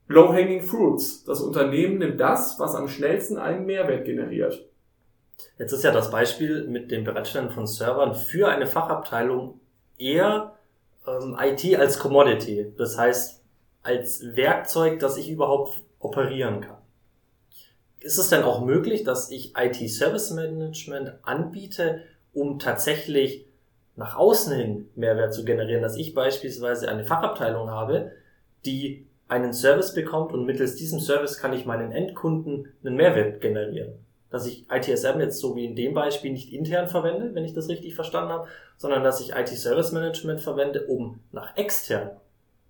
Low-Hanging 0.06 0.61
Fruits. 0.61 1.25
Das 1.25 1.40
Unternehmen 1.40 1.99
nimmt 1.99 2.20
das, 2.20 2.61
was 2.61 2.75
am 2.75 2.88
schnellsten 2.88 3.38
einen 3.38 3.64
Mehrwert 3.64 4.04
generiert. 4.04 4.68
Jetzt 5.58 5.73
ist 5.73 5.82
ja 5.82 5.90
das 5.90 6.11
Beispiel 6.11 6.68
mit 6.68 6.90
dem 6.90 7.04
Bereitstellen 7.04 7.50
von 7.50 7.66
Servern 7.66 8.14
für 8.14 8.49
eine 8.49 8.66
Fachabteilung 8.66 9.61
eher 9.99 10.56
ähm, 11.06 11.37
IT 11.40 11.78
als 11.78 11.99
Commodity. 11.99 12.73
Das 12.76 12.99
heißt, 12.99 13.42
als 13.82 14.23
Werkzeug, 14.37 14.99
das 14.99 15.16
ich 15.16 15.30
überhaupt 15.30 15.80
operieren 15.99 16.61
kann. 16.61 16.84
Ist 18.04 18.18
es 18.18 18.28
denn 18.28 18.42
auch 18.42 18.62
möglich, 18.62 19.02
dass 19.02 19.30
ich 19.30 19.54
IT-Service 19.56 20.32
Management 20.32 21.14
anbiete, 21.23 22.02
um 22.34 22.58
tatsächlich 22.58 23.46
nach 23.96 24.16
außen 24.16 24.54
hin 24.54 24.90
Mehrwert 24.94 25.32
zu 25.32 25.42
generieren, 25.42 25.80
dass 25.80 25.96
ich 25.96 26.12
beispielsweise 26.12 26.87
eine 26.87 27.06
Fachabteilung 27.06 27.70
habe, 27.70 28.12
die 28.66 29.06
einen 29.26 29.54
Service 29.54 29.94
bekommt 29.94 30.34
und 30.34 30.44
mittels 30.44 30.75
diesem 30.75 31.00
Service 31.00 31.38
kann 31.38 31.54
ich 31.54 31.64
meinen 31.64 31.92
Endkunden 31.92 32.75
einen 32.84 32.96
Mehrwert 32.96 33.40
generieren. 33.40 33.94
Dass 34.28 34.46
ich 34.46 34.66
ITSM 34.70 35.20
jetzt 35.20 35.38
so 35.38 35.56
wie 35.56 35.64
in 35.64 35.75
dem 35.75 35.94
Beispiel 35.94 36.32
nicht 36.32 36.52
intern 36.52 36.88
verwende, 36.88 37.34
wenn 37.34 37.46
ich 37.46 37.54
das 37.54 37.70
richtig 37.70 37.94
verstanden 37.94 38.32
habe, 38.32 38.49
sondern 38.76 39.02
dass 39.02 39.23
ich 39.23 39.34
IT 39.34 39.49
Service 39.49 39.92
Management 39.92 40.42
verwende, 40.42 40.84
um 40.88 41.20
nach 41.32 41.56
extern 41.56 42.11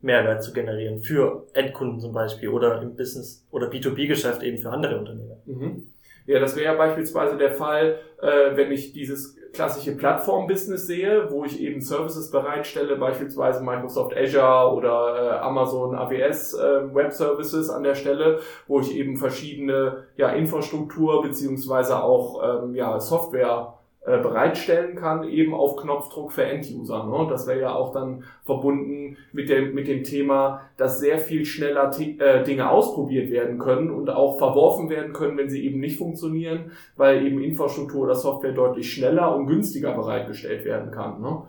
Mehrwert 0.05 0.43
zu 0.43 0.53
generieren 0.53 1.01
für 1.01 1.47
Endkunden 1.55 1.99
zum 1.99 2.13
Beispiel 2.13 2.51
oder 2.51 2.81
im 2.83 2.95
Business 2.95 3.47
oder 3.51 3.69
B2B-Geschäft 3.69 4.43
eben 4.43 4.59
für 4.59 4.71
andere 4.71 4.99
Unternehmen. 4.99 5.37
Mhm. 5.47 5.87
Ja, 6.27 6.41
das 6.41 6.57
wäre 6.57 6.67
ja 6.67 6.75
beispielsweise 6.75 7.37
der 7.37 7.53
Fall, 7.53 7.99
äh, 8.21 8.57
wenn 8.57 8.71
ich 8.73 8.93
dieses 8.93 9.37
klassische 9.53 9.97
Plattform-Business 9.97 10.87
sehe, 10.87 11.31
wo 11.31 11.45
ich 11.45 11.61
eben 11.61 11.81
Services 11.81 12.31
bereitstelle, 12.31 12.97
beispielsweise 12.97 13.63
Microsoft 13.63 14.17
Azure 14.17 14.75
oder 14.75 15.17
äh, 15.17 15.39
Amazon 15.41 15.95
AWS 15.95 16.55
äh, 16.55 16.95
Web 16.95 17.13
Services 17.13 17.71
an 17.71 17.83
der 17.83 17.95
Stelle, 17.95 18.41
wo 18.67 18.81
ich 18.81 18.95
eben 18.97 19.17
verschiedene 19.17 20.05
ja, 20.17 20.31
Infrastruktur 20.31 21.23
beziehungsweise 21.23 22.03
auch 22.03 22.65
ähm, 22.65 22.75
ja, 22.75 22.99
Software 22.99 23.75
äh, 24.07 24.19
bereitstellen 24.19 24.97
kann, 24.97 25.25
eben 25.25 25.55
auf 25.55 25.77
Knopfdruck 25.77 26.33
für 26.33 26.45
End-User. 26.45 27.05
Ne? 27.05 27.27
Das 27.31 27.47
wäre 27.47 27.61
ja 27.61 27.75
auch 27.75 27.91
dann 27.93 28.25
verbunden 28.45 29.17
mit 29.33 29.49
dem, 29.49 29.75
mit 29.75 29.89
dem 29.89 30.05
Thema, 30.05 30.61
dass 30.77 31.01
sehr 31.01 31.17
viel 31.17 31.47
schneller 31.47 31.91
äh, 31.99 32.45
Dinge 32.45 32.69
ausprobiert 32.69 33.31
werden 33.31 33.59
können 33.59 33.91
und 33.91 34.11
auch 34.11 34.37
verworfen 34.37 34.91
werden 34.91 35.15
können, 35.15 35.39
wenn 35.39 35.49
sie 35.49 35.65
eben 35.65 35.81
nicht 35.81 35.97
funktionieren, 35.97 36.73
weil 36.97 37.27
eben 37.27 37.43
Infrastruktur 37.43 38.03
oder 38.03 38.15
Software 38.15 38.53
deutlich 38.53 38.93
schneller 38.93 39.35
und 39.35 39.47
günstiger 39.47 39.95
bereitgestellt 39.95 40.67
werden 40.67 40.91
kann. 40.91 41.23
Ne? 41.23 41.43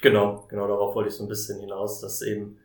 Genau, 0.00 0.46
genau 0.48 0.66
darauf 0.66 0.94
wollte 0.94 1.10
ich 1.10 1.14
so 1.14 1.24
ein 1.24 1.28
bisschen 1.28 1.60
hinaus, 1.60 2.00
dass 2.00 2.22
eben 2.22 2.56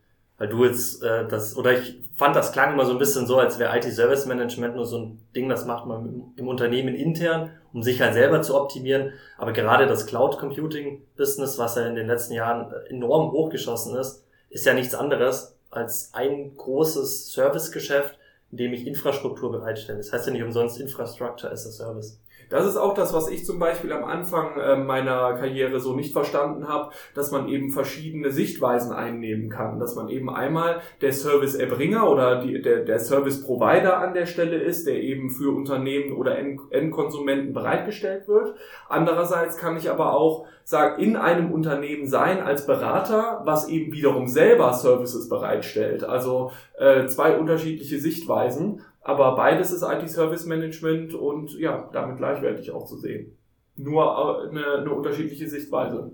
weil 0.43 0.50
du 0.50 0.65
jetzt 0.65 1.01
äh, 1.01 1.25
das, 1.25 1.55
oder 1.55 1.71
ich 1.79 2.01
fand, 2.17 2.35
das 2.35 2.51
klang 2.51 2.73
immer 2.73 2.85
so 2.85 2.91
ein 2.91 2.97
bisschen 2.97 3.25
so, 3.25 3.38
als 3.38 3.59
wäre 3.59 3.77
IT-Service 3.77 4.25
Management 4.25 4.75
nur 4.75 4.85
so 4.85 4.97
ein 4.97 5.21
Ding, 5.33 5.47
das 5.47 5.65
macht 5.65 5.85
man 5.85 6.05
im, 6.05 6.23
im 6.35 6.47
Unternehmen 6.50 6.95
intern, 6.95 7.51
um 7.71 7.81
sich 7.81 8.01
halt 8.01 8.13
selber 8.13 8.41
zu 8.41 8.59
optimieren. 8.59 9.13
Aber 9.38 9.53
gerade 9.53 9.88
das 9.88 10.05
Cloud 10.05 10.38
Computing 10.38 11.01
Business, 11.15 11.57
was 11.57 11.77
ja 11.77 11.85
in 11.88 11.95
den 11.95 12.07
letzten 12.07 12.33
Jahren 12.33 12.73
enorm 12.89 13.31
hochgeschossen 13.31 13.95
ist, 13.95 14.25
ist 14.50 14.65
ja 14.65 14.73
nichts 14.73 14.93
anderes 14.93 15.55
als 15.71 16.09
ein 16.13 16.57
großes 16.57 17.31
Servicegeschäft, 17.31 18.19
in 18.51 18.57
dem 18.57 18.73
ich 18.73 18.85
Infrastruktur 18.85 19.50
bereitstelle. 19.50 20.00
Das 20.00 20.12
heißt 20.12 20.27
ja 20.27 20.33
nicht 20.33 20.43
umsonst 20.43 20.77
Infrastructure 20.77 21.53
as 21.53 21.65
a 21.65 21.71
Service. 21.71 22.19
Das 22.53 22.67
ist 22.67 22.77
auch 22.77 22.93
das, 22.93 23.15
was 23.15 23.31
ich 23.31 23.45
zum 23.45 23.57
Beispiel 23.57 23.91
am 23.91 24.03
Anfang 24.03 24.60
äh, 24.60 24.75
meiner 24.75 25.33
Karriere 25.33 25.79
so 25.79 25.95
nicht 25.95 26.13
verstanden 26.13 26.67
habe, 26.67 26.93
dass 27.15 27.31
man 27.31 27.48
eben 27.48 27.72
verschiedene 27.72 28.31
Sichtweisen 28.31 28.93
einnehmen 28.93 29.50
kann. 29.50 29.79
Dass 29.79 29.95
man 29.95 30.07
eben 30.07 30.29
einmal 30.29 30.81
der 31.01 31.13
Serviceerbringer 31.13 32.07
oder 32.07 32.43
die, 32.43 32.62
der, 32.62 32.86
der 32.86 33.00
Service-Provider 33.00 33.98
an 33.98 34.13
der 34.13 34.27
Stelle 34.27 34.57
ist, 34.57 34.86
der 34.86 35.01
eben 35.01 35.31
für 35.31 35.50
Unternehmen 35.50 36.15
oder 36.15 36.38
End 36.38 36.62
Endkonsumenten 36.69 37.53
bereitgestellt 37.53 38.27
wird. 38.27 38.53
Andererseits 38.88 39.57
kann 39.57 39.75
ich 39.75 39.89
aber 39.89 40.13
auch 40.13 40.45
sagen, 40.63 41.01
in 41.01 41.15
einem 41.15 41.51
Unternehmen 41.51 42.05
sein 42.05 42.39
als 42.39 42.67
Berater, 42.67 43.41
was 43.45 43.67
eben 43.67 43.91
wiederum 43.91 44.27
selber 44.27 44.74
Services 44.74 45.27
bereitstellt. 45.27 46.03
Also 46.03 46.51
äh, 46.77 47.07
zwei 47.07 47.36
unterschiedliche 47.36 47.98
Sichtweisen. 48.00 48.81
Aber 49.03 49.36
beides 49.36 49.72
ist 49.72 49.83
IT-Service 49.83 50.45
Management 50.45 51.13
und 51.13 51.53
ja, 51.60 51.89
damit 51.91 52.17
gleichwertig 52.17 52.72
auch 52.72 52.86
zu 52.86 52.98
sehen. 52.98 53.38
Nur 53.75 54.03
äh, 54.03 54.50
eine, 54.50 54.65
eine 54.79 54.91
unterschiedliche 54.91 55.50
Sichtweise. 55.50 56.13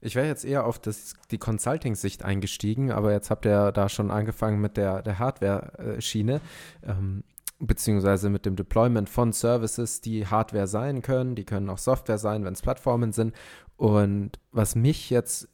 Ich 0.00 0.14
wäre 0.14 0.28
jetzt 0.28 0.44
eher 0.44 0.64
auf 0.64 0.78
das, 0.78 1.14
die 1.32 1.38
Consulting-Sicht 1.38 2.24
eingestiegen, 2.24 2.92
aber 2.92 3.12
jetzt 3.12 3.30
habt 3.30 3.44
ihr 3.46 3.72
da 3.72 3.88
schon 3.88 4.12
angefangen 4.12 4.60
mit 4.60 4.76
der, 4.76 5.02
der 5.02 5.18
Hardware-Schiene, 5.18 6.40
ähm, 6.86 7.24
beziehungsweise 7.58 8.30
mit 8.30 8.46
dem 8.46 8.54
Deployment 8.54 9.08
von 9.08 9.32
Services, 9.32 10.00
die 10.00 10.24
Hardware 10.24 10.68
sein 10.68 11.02
können, 11.02 11.34
die 11.34 11.44
können 11.44 11.68
auch 11.68 11.78
Software 11.78 12.18
sein, 12.18 12.44
wenn 12.44 12.52
es 12.52 12.62
Plattformen 12.62 13.10
sind. 13.10 13.34
Und 13.76 14.38
was 14.52 14.76
mich 14.76 15.10
jetzt 15.10 15.48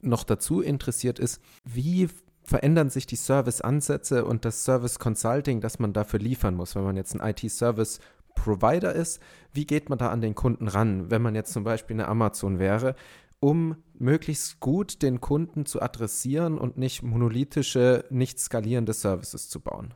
noch 0.00 0.22
dazu 0.22 0.60
interessiert 0.60 1.18
ist, 1.18 1.42
wie 1.64 2.08
verändern 2.42 2.90
sich 2.90 3.06
die 3.06 3.16
Service-Ansätze 3.16 4.24
und 4.24 4.44
das 4.44 4.64
Service-Consulting, 4.64 5.60
das 5.60 5.78
man 5.78 5.92
dafür 5.92 6.18
liefern 6.18 6.54
muss. 6.54 6.74
Wenn 6.74 6.84
man 6.84 6.96
jetzt 6.96 7.14
ein 7.14 7.26
IT-Service-Provider 7.26 8.92
ist, 8.94 9.20
wie 9.52 9.66
geht 9.66 9.88
man 9.88 9.98
da 9.98 10.08
an 10.08 10.20
den 10.20 10.34
Kunden 10.34 10.68
ran, 10.68 11.10
wenn 11.10 11.22
man 11.22 11.34
jetzt 11.34 11.52
zum 11.52 11.64
Beispiel 11.64 11.96
eine 11.96 12.08
Amazon 12.08 12.58
wäre, 12.58 12.96
um 13.40 13.76
möglichst 13.94 14.60
gut 14.60 15.02
den 15.02 15.20
Kunden 15.20 15.66
zu 15.66 15.80
adressieren 15.80 16.58
und 16.58 16.76
nicht 16.76 17.02
monolithische, 17.02 18.04
nicht 18.10 18.38
skalierende 18.38 18.92
Services 18.92 19.48
zu 19.48 19.60
bauen? 19.60 19.94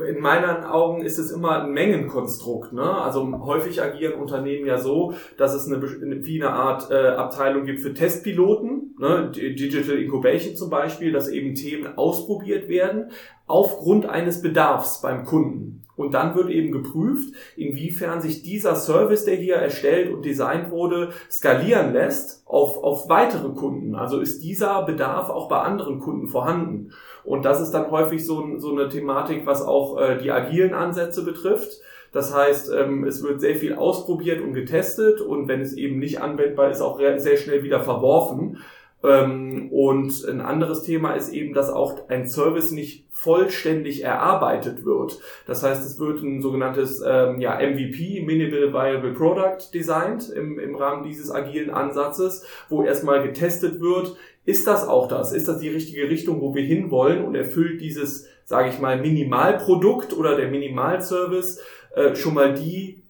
In 0.00 0.20
meinen 0.20 0.64
Augen 0.64 1.02
ist 1.02 1.18
es 1.18 1.30
immer 1.30 1.62
ein 1.62 1.72
Mengenkonstrukt. 1.72 2.72
Ne? 2.72 2.82
Also 2.82 3.40
häufig 3.44 3.82
agieren 3.82 4.20
Unternehmen 4.20 4.66
ja 4.66 4.78
so, 4.78 5.14
dass 5.36 5.54
es 5.54 5.66
eine, 5.66 5.82
wie 5.82 6.42
eine 6.42 6.52
Art 6.52 6.90
äh, 6.90 7.08
Abteilung 7.08 7.64
gibt 7.64 7.80
für 7.80 7.94
Testpiloten, 7.94 8.94
ne? 8.98 9.30
Digital 9.34 9.98
Incubation 9.98 10.56
zum 10.56 10.70
Beispiel, 10.70 11.12
dass 11.12 11.28
eben 11.28 11.54
Themen 11.54 11.96
ausprobiert 11.96 12.68
werden 12.68 13.10
aufgrund 13.46 14.06
eines 14.06 14.42
Bedarfs 14.42 15.00
beim 15.00 15.24
Kunden. 15.24 15.82
Und 15.96 16.12
dann 16.12 16.34
wird 16.34 16.50
eben 16.50 16.72
geprüft, 16.72 17.34
inwiefern 17.56 18.20
sich 18.20 18.42
dieser 18.42 18.76
Service, 18.76 19.24
der 19.24 19.36
hier 19.36 19.56
erstellt 19.56 20.12
und 20.12 20.26
designt 20.26 20.70
wurde, 20.70 21.10
skalieren 21.30 21.94
lässt 21.94 22.46
auf, 22.46 22.82
auf 22.84 23.08
weitere 23.08 23.48
Kunden. 23.54 23.94
Also 23.94 24.20
ist 24.20 24.42
dieser 24.42 24.82
Bedarf 24.82 25.30
auch 25.30 25.48
bei 25.48 25.58
anderen 25.58 26.00
Kunden 26.00 26.28
vorhanden. 26.28 26.92
Und 27.24 27.46
das 27.46 27.62
ist 27.62 27.70
dann 27.70 27.90
häufig 27.90 28.26
so, 28.26 28.58
so 28.58 28.72
eine 28.72 28.90
Thematik, 28.90 29.46
was 29.46 29.62
auch 29.62 29.98
äh, 29.98 30.18
die 30.18 30.30
agilen 30.30 30.74
Ansätze 30.74 31.24
betrifft. 31.24 31.80
Das 32.12 32.34
heißt, 32.34 32.72
ähm, 32.72 33.04
es 33.04 33.22
wird 33.22 33.40
sehr 33.40 33.56
viel 33.56 33.74
ausprobiert 33.74 34.42
und 34.42 34.54
getestet 34.54 35.20
und 35.20 35.48
wenn 35.48 35.60
es 35.60 35.72
eben 35.72 35.98
nicht 35.98 36.20
anwendbar 36.20 36.70
ist, 36.70 36.80
auch 36.80 36.98
sehr 36.98 37.36
schnell 37.36 37.62
wieder 37.62 37.80
verworfen. 37.80 38.58
Ähm, 39.04 39.68
und 39.70 40.24
ein 40.26 40.40
anderes 40.40 40.82
Thema 40.82 41.14
ist 41.14 41.32
eben, 41.32 41.52
dass 41.52 41.70
auch 41.70 42.08
ein 42.08 42.26
Service 42.26 42.70
nicht 42.70 43.06
vollständig 43.10 44.02
erarbeitet 44.02 44.84
wird. 44.84 45.20
Das 45.46 45.62
heißt, 45.62 45.84
es 45.84 45.98
wird 45.98 46.22
ein 46.22 46.42
sogenanntes 46.42 47.02
ähm, 47.06 47.40
ja, 47.40 47.56
MVP, 47.56 48.22
Minimal 48.22 48.72
Viable 48.72 49.12
Product, 49.12 49.72
designt 49.72 50.30
im, 50.30 50.58
im 50.58 50.74
Rahmen 50.74 51.02
dieses 51.02 51.30
agilen 51.30 51.70
Ansatzes, 51.70 52.44
wo 52.68 52.82
erstmal 52.82 53.22
getestet 53.22 53.80
wird, 53.80 54.16
ist 54.44 54.66
das 54.66 54.86
auch 54.86 55.08
das? 55.08 55.32
Ist 55.32 55.48
das 55.48 55.58
die 55.58 55.68
richtige 55.68 56.08
Richtung, 56.08 56.40
wo 56.40 56.54
wir 56.54 56.62
hinwollen 56.62 57.24
und 57.24 57.34
erfüllt 57.34 57.80
dieses, 57.80 58.28
sage 58.44 58.68
ich 58.68 58.78
mal, 58.78 59.00
Minimalprodukt 59.00 60.16
oder 60.16 60.36
der 60.36 60.48
Minimalservice 60.48 61.60
äh, 61.94 62.14
schon 62.14 62.34
mal 62.34 62.54
die 62.54 63.02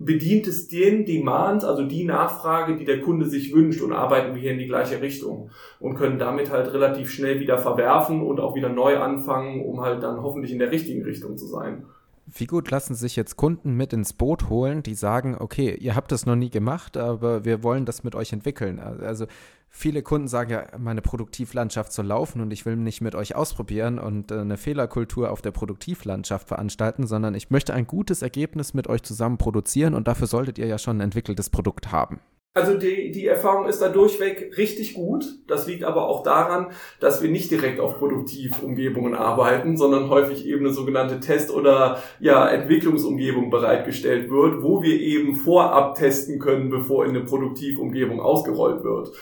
bedient 0.00 0.46
es 0.46 0.66
den 0.66 1.04
Demand, 1.04 1.62
also 1.62 1.84
die 1.84 2.04
Nachfrage, 2.04 2.74
die 2.74 2.86
der 2.86 3.02
Kunde 3.02 3.26
sich 3.26 3.54
wünscht 3.54 3.82
und 3.82 3.92
arbeiten 3.92 4.34
wir 4.34 4.40
hier 4.40 4.52
in 4.52 4.58
die 4.58 4.66
gleiche 4.66 5.02
Richtung 5.02 5.50
und 5.78 5.94
können 5.94 6.18
damit 6.18 6.50
halt 6.50 6.72
relativ 6.72 7.10
schnell 7.10 7.38
wieder 7.38 7.58
verwerfen 7.58 8.22
und 8.22 8.40
auch 8.40 8.54
wieder 8.54 8.70
neu 8.70 8.98
anfangen, 8.98 9.62
um 9.62 9.82
halt 9.82 10.02
dann 10.02 10.22
hoffentlich 10.22 10.52
in 10.52 10.58
der 10.58 10.72
richtigen 10.72 11.04
Richtung 11.04 11.36
zu 11.36 11.46
sein. 11.46 11.84
Wie 12.32 12.46
gut 12.46 12.70
lassen 12.70 12.94
sich 12.94 13.16
jetzt 13.16 13.36
Kunden 13.36 13.76
mit 13.76 13.92
ins 13.92 14.12
Boot 14.12 14.48
holen, 14.48 14.82
die 14.82 14.94
sagen, 14.94 15.36
okay, 15.38 15.74
ihr 15.74 15.96
habt 15.96 16.12
das 16.12 16.26
noch 16.26 16.36
nie 16.36 16.50
gemacht, 16.50 16.96
aber 16.96 17.44
wir 17.44 17.62
wollen 17.62 17.86
das 17.86 18.04
mit 18.04 18.14
euch 18.14 18.32
entwickeln. 18.32 18.78
Also 18.78 19.26
viele 19.68 20.02
Kunden 20.02 20.28
sagen 20.28 20.50
ja, 20.50 20.66
meine 20.78 21.02
Produktivlandschaft 21.02 21.92
soll 21.92 22.06
laufen 22.06 22.40
und 22.40 22.52
ich 22.52 22.66
will 22.66 22.76
nicht 22.76 23.00
mit 23.00 23.14
euch 23.14 23.34
ausprobieren 23.34 23.98
und 23.98 24.30
äh, 24.30 24.38
eine 24.38 24.56
Fehlerkultur 24.58 25.30
auf 25.30 25.42
der 25.42 25.50
Produktivlandschaft 25.50 26.48
veranstalten, 26.48 27.06
sondern 27.06 27.34
ich 27.34 27.50
möchte 27.50 27.74
ein 27.74 27.86
gutes 27.86 28.22
Ergebnis 28.22 28.74
mit 28.74 28.86
euch 28.86 29.02
zusammen 29.02 29.38
produzieren 29.38 29.94
und 29.94 30.06
dafür 30.06 30.26
solltet 30.26 30.58
ihr 30.58 30.66
ja 30.66 30.78
schon 30.78 30.98
ein 30.98 31.02
entwickeltes 31.02 31.50
Produkt 31.50 31.90
haben. 31.90 32.20
Also 32.52 32.76
die, 32.76 33.12
die 33.12 33.28
Erfahrung 33.28 33.68
ist 33.68 33.80
da 33.80 33.88
durchweg 33.88 34.56
richtig 34.58 34.94
gut. 34.94 35.24
Das 35.46 35.68
liegt 35.68 35.84
aber 35.84 36.08
auch 36.08 36.24
daran, 36.24 36.72
dass 36.98 37.22
wir 37.22 37.30
nicht 37.30 37.48
direkt 37.52 37.78
auf 37.78 37.98
Produktivumgebungen 37.98 39.14
arbeiten, 39.14 39.76
sondern 39.76 40.10
häufig 40.10 40.44
eben 40.46 40.64
eine 40.66 40.74
sogenannte 40.74 41.20
Test- 41.20 41.52
oder 41.52 42.02
ja, 42.18 42.48
Entwicklungsumgebung 42.48 43.50
bereitgestellt 43.50 44.30
wird, 44.30 44.64
wo 44.64 44.82
wir 44.82 44.98
eben 44.98 45.36
vorab 45.36 45.94
testen 45.94 46.40
können, 46.40 46.70
bevor 46.70 47.04
in 47.04 47.10
eine 47.10 47.24
Produktivumgebung 47.24 48.20
ausgerollt 48.20 48.82
wird. 48.82 49.12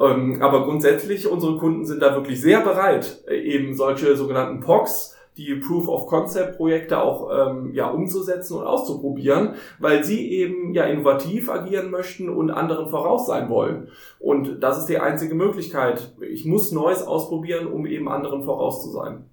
Ähm, 0.00 0.40
aber 0.40 0.64
grundsätzlich, 0.64 1.28
unsere 1.28 1.58
Kunden 1.58 1.84
sind 1.84 2.00
da 2.00 2.14
wirklich 2.14 2.40
sehr 2.40 2.60
bereit, 2.60 3.22
eben 3.30 3.74
solche 3.74 4.16
sogenannten 4.16 4.60
POCs, 4.60 5.17
die 5.38 5.54
Proof 5.54 5.88
of 5.88 6.06
Concept 6.06 6.56
Projekte 6.56 7.00
auch 7.00 7.30
ähm, 7.32 7.72
ja 7.72 7.88
umzusetzen 7.88 8.58
und 8.58 8.66
auszuprobieren, 8.66 9.54
weil 9.78 10.04
sie 10.04 10.30
eben 10.32 10.74
ja 10.74 10.84
innovativ 10.84 11.48
agieren 11.48 11.90
möchten 11.90 12.28
und 12.28 12.50
anderen 12.50 12.88
voraus 12.88 13.26
sein 13.26 13.48
wollen. 13.48 13.88
Und 14.18 14.60
das 14.60 14.78
ist 14.78 14.86
die 14.86 14.98
einzige 14.98 15.34
Möglichkeit. 15.34 16.12
Ich 16.20 16.44
muss 16.44 16.72
Neues 16.72 17.06
ausprobieren, 17.06 17.68
um 17.68 17.86
eben 17.86 18.08
anderen 18.08 18.42
voraus 18.42 18.82
zu 18.82 18.90
sein. 18.90 19.24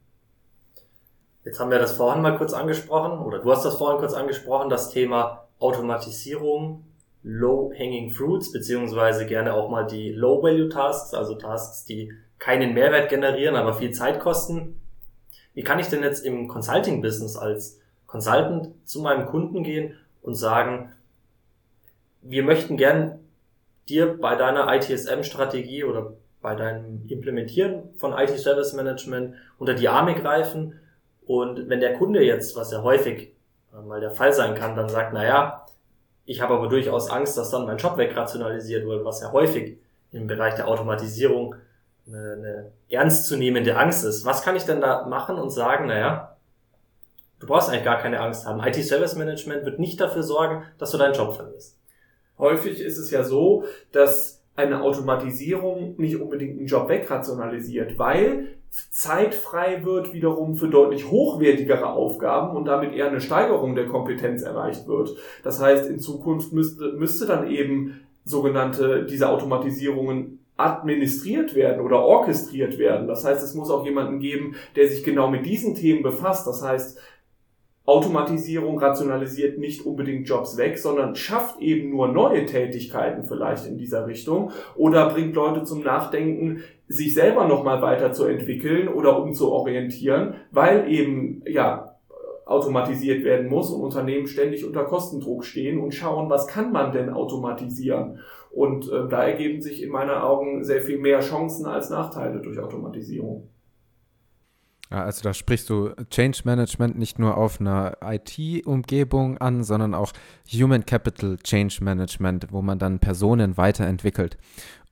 Jetzt 1.43 1.59
haben 1.59 1.71
wir 1.71 1.79
das 1.79 1.97
vorhin 1.97 2.21
mal 2.21 2.37
kurz 2.37 2.53
angesprochen, 2.53 3.19
oder 3.19 3.39
du 3.39 3.51
hast 3.51 3.65
das 3.65 3.75
vorhin 3.75 3.99
kurz 3.99 4.13
angesprochen, 4.13 4.69
das 4.69 4.89
Thema 4.89 5.47
Automatisierung 5.59 6.83
Low-Hanging 7.27 8.11
Fruits, 8.11 8.51
beziehungsweise 8.51 9.25
gerne 9.25 9.55
auch 9.55 9.69
mal 9.69 9.85
die 9.87 10.11
Low-Value-Tasks, 10.11 11.15
also 11.15 11.33
Tasks, 11.33 11.83
die 11.83 12.13
keinen 12.37 12.75
Mehrwert 12.75 13.09
generieren, 13.09 13.55
aber 13.55 13.73
viel 13.73 13.91
Zeit 13.91 14.19
kosten. 14.19 14.79
Wie 15.55 15.63
kann 15.63 15.79
ich 15.79 15.87
denn 15.87 16.03
jetzt 16.03 16.23
im 16.23 16.47
Consulting-Business 16.47 17.37
als 17.37 17.79
Consultant 18.05 18.69
zu 18.83 19.01
meinem 19.01 19.25
Kunden 19.25 19.63
gehen 19.63 19.95
und 20.21 20.35
sagen, 20.35 20.91
wir 22.21 22.43
möchten 22.43 22.77
gern 22.77 23.19
dir 23.89 24.17
bei 24.19 24.35
deiner 24.35 24.73
ITSM-Strategie 24.73 25.83
oder 25.83 26.13
bei 26.41 26.55
deinem 26.55 27.07
Implementieren 27.07 27.89
von 27.97 28.13
IT-Service 28.13 28.73
Management 28.73 29.35
unter 29.57 29.73
die 29.73 29.87
Arme 29.87 30.13
greifen. 30.13 30.79
Und 31.25 31.69
wenn 31.69 31.79
der 31.79 31.97
Kunde 31.97 32.23
jetzt, 32.23 32.55
was 32.55 32.71
ja 32.71 32.83
häufig 32.83 33.31
mal 33.71 33.99
der 33.99 34.11
Fall 34.11 34.33
sein 34.33 34.55
kann, 34.55 34.75
dann 34.75 34.89
sagt, 34.89 35.13
naja, 35.13 35.65
ich 36.25 36.41
habe 36.41 36.55
aber 36.55 36.67
durchaus 36.67 37.09
Angst, 37.09 37.37
dass 37.37 37.51
dann 37.51 37.65
mein 37.65 37.77
Job 37.77 37.97
wegrationalisiert 37.97 38.85
wird, 38.85 39.05
was 39.05 39.21
ja 39.21 39.31
häufig 39.31 39.77
im 40.11 40.27
Bereich 40.27 40.55
der 40.55 40.67
Automatisierung 40.67 41.55
eine, 42.07 42.33
eine 42.33 42.71
ernstzunehmende 42.89 43.77
Angst 43.77 44.05
ist. 44.05 44.25
Was 44.25 44.43
kann 44.43 44.55
ich 44.55 44.63
denn 44.63 44.81
da 44.81 45.05
machen 45.07 45.37
und 45.37 45.49
sagen, 45.49 45.87
naja, 45.87 46.37
du 47.39 47.47
brauchst 47.47 47.69
eigentlich 47.69 47.83
gar 47.83 47.99
keine 47.99 48.19
Angst 48.19 48.45
haben. 48.45 48.61
IT-Service 48.61 49.15
Management 49.15 49.65
wird 49.65 49.79
nicht 49.79 49.99
dafür 49.99 50.23
sorgen, 50.23 50.63
dass 50.77 50.91
du 50.91 50.97
deinen 50.97 51.13
Job 51.13 51.33
verlierst. 51.33 51.77
Häufig 52.37 52.81
ist 52.81 52.97
es 52.97 53.11
ja 53.11 53.23
so, 53.23 53.63
dass 53.91 54.43
eine 54.55 54.81
Automatisierung 54.81 55.95
nicht 55.97 56.15
unbedingt 56.15 56.57
einen 56.57 56.67
Job 56.67 56.87
wegrationalisiert, 56.87 57.97
weil 57.99 58.55
Zeit 58.69 59.33
frei 59.33 59.85
wird 59.85 60.13
wiederum 60.13 60.55
für 60.55 60.67
deutlich 60.67 61.09
hochwertigere 61.09 61.87
Aufgaben 61.87 62.55
und 62.55 62.65
damit 62.65 62.93
eher 62.93 63.07
eine 63.07 63.21
Steigerung 63.21 63.75
der 63.75 63.87
Kompetenz 63.87 64.43
erreicht 64.43 64.87
wird. 64.87 65.15
Das 65.43 65.61
heißt, 65.61 65.89
in 65.89 65.99
Zukunft 65.99 66.51
müsste, 66.51 66.93
müsste 66.93 67.25
dann 67.25 67.49
eben 67.49 68.01
sogenannte 68.23 69.05
diese 69.05 69.29
Automatisierungen 69.29 70.44
administriert 70.57 71.53
werden 71.55 71.81
oder 71.81 72.01
orchestriert 72.01 72.77
werden. 72.77 73.07
Das 73.07 73.25
heißt, 73.25 73.43
es 73.43 73.55
muss 73.55 73.69
auch 73.69 73.85
jemanden 73.85 74.19
geben, 74.19 74.55
der 74.75 74.87
sich 74.87 75.03
genau 75.03 75.29
mit 75.29 75.45
diesen 75.45 75.75
Themen 75.75 76.01
befasst. 76.01 76.47
Das 76.47 76.63
heißt, 76.63 76.97
Automatisierung 77.85 78.79
rationalisiert 78.79 79.59
nicht 79.59 79.85
unbedingt 79.85 80.27
Jobs 80.27 80.57
weg, 80.57 80.79
sondern 80.79 81.15
schafft 81.15 81.61
eben 81.61 81.91
nur 81.91 82.07
neue 82.07 82.45
Tätigkeiten 82.45 83.25
vielleicht 83.25 83.67
in 83.67 83.77
dieser 83.77 84.07
Richtung 84.07 84.51
oder 84.75 85.09
bringt 85.09 85.35
Leute 85.35 85.63
zum 85.63 85.83
Nachdenken, 85.83 86.63
sich 86.87 87.13
selber 87.13 87.47
nochmal 87.47 87.81
weiterzuentwickeln 87.81 88.87
oder 88.87 89.21
umzuorientieren, 89.21 90.35
weil 90.51 90.91
eben, 90.91 91.43
ja, 91.45 91.94
automatisiert 92.45 93.23
werden 93.23 93.49
muss 93.49 93.71
und 93.71 93.81
Unternehmen 93.81 94.27
ständig 94.27 94.65
unter 94.65 94.83
Kostendruck 94.83 95.43
stehen 95.43 95.79
und 95.79 95.93
schauen, 95.93 96.29
was 96.29 96.47
kann 96.47 96.71
man 96.71 96.91
denn 96.91 97.09
automatisieren? 97.09 98.19
Und 98.51 98.89
äh, 98.89 99.07
da 99.09 99.23
ergeben 99.23 99.61
sich 99.61 99.81
in 99.81 99.89
meinen 99.89 100.11
Augen 100.11 100.63
sehr 100.63 100.81
viel 100.81 100.99
mehr 100.99 101.19
Chancen 101.19 101.65
als 101.65 101.89
Nachteile 101.89 102.41
durch 102.41 102.59
Automatisierung. 102.59 103.49
Ja, 104.91 105.03
also 105.03 105.23
da 105.23 105.33
sprichst 105.33 105.69
du 105.69 105.89
Change 106.11 106.41
Management 106.45 106.97
nicht 106.97 107.17
nur 107.17 107.37
auf 107.37 107.59
einer 107.59 107.97
IT-Umgebung 108.03 109.39
an, 109.39 109.63
sondern 109.63 109.95
auch 109.95 110.13
Human 110.53 110.85
Capital 110.85 111.37
Change 111.37 111.83
Management, 111.83 112.47
wo 112.51 112.61
man 112.61 112.77
dann 112.77 112.99
Personen 112.99 113.57
weiterentwickelt. 113.57 114.37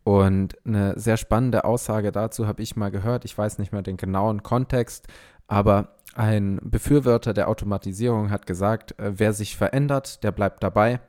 Und 0.04 0.58
eine 0.66 1.00
sehr 1.00 1.18
spannende 1.18 1.64
Aussage 1.64 2.12
dazu 2.12 2.48
habe 2.48 2.62
ich 2.62 2.76
mal 2.76 2.92
gehört. 2.92 3.24
Ich 3.24 3.38
weiß 3.38 3.60
nicht 3.60 3.72
mehr 3.72 3.84
den 3.84 3.98
genauen 3.98 4.44
Kontext, 4.44 5.08
aber 5.48 5.96
ein 6.16 6.60
Befürworter 6.62 7.34
der 7.34 7.48
Automatisierung 7.48 8.30
hat 8.30 8.46
gesagt, 8.46 8.98
äh, 9.00 9.14
wer 9.16 9.34
sich 9.34 9.58
verändert, 9.58 10.24
der 10.24 10.32
bleibt 10.32 10.64
dabei. 10.64 11.00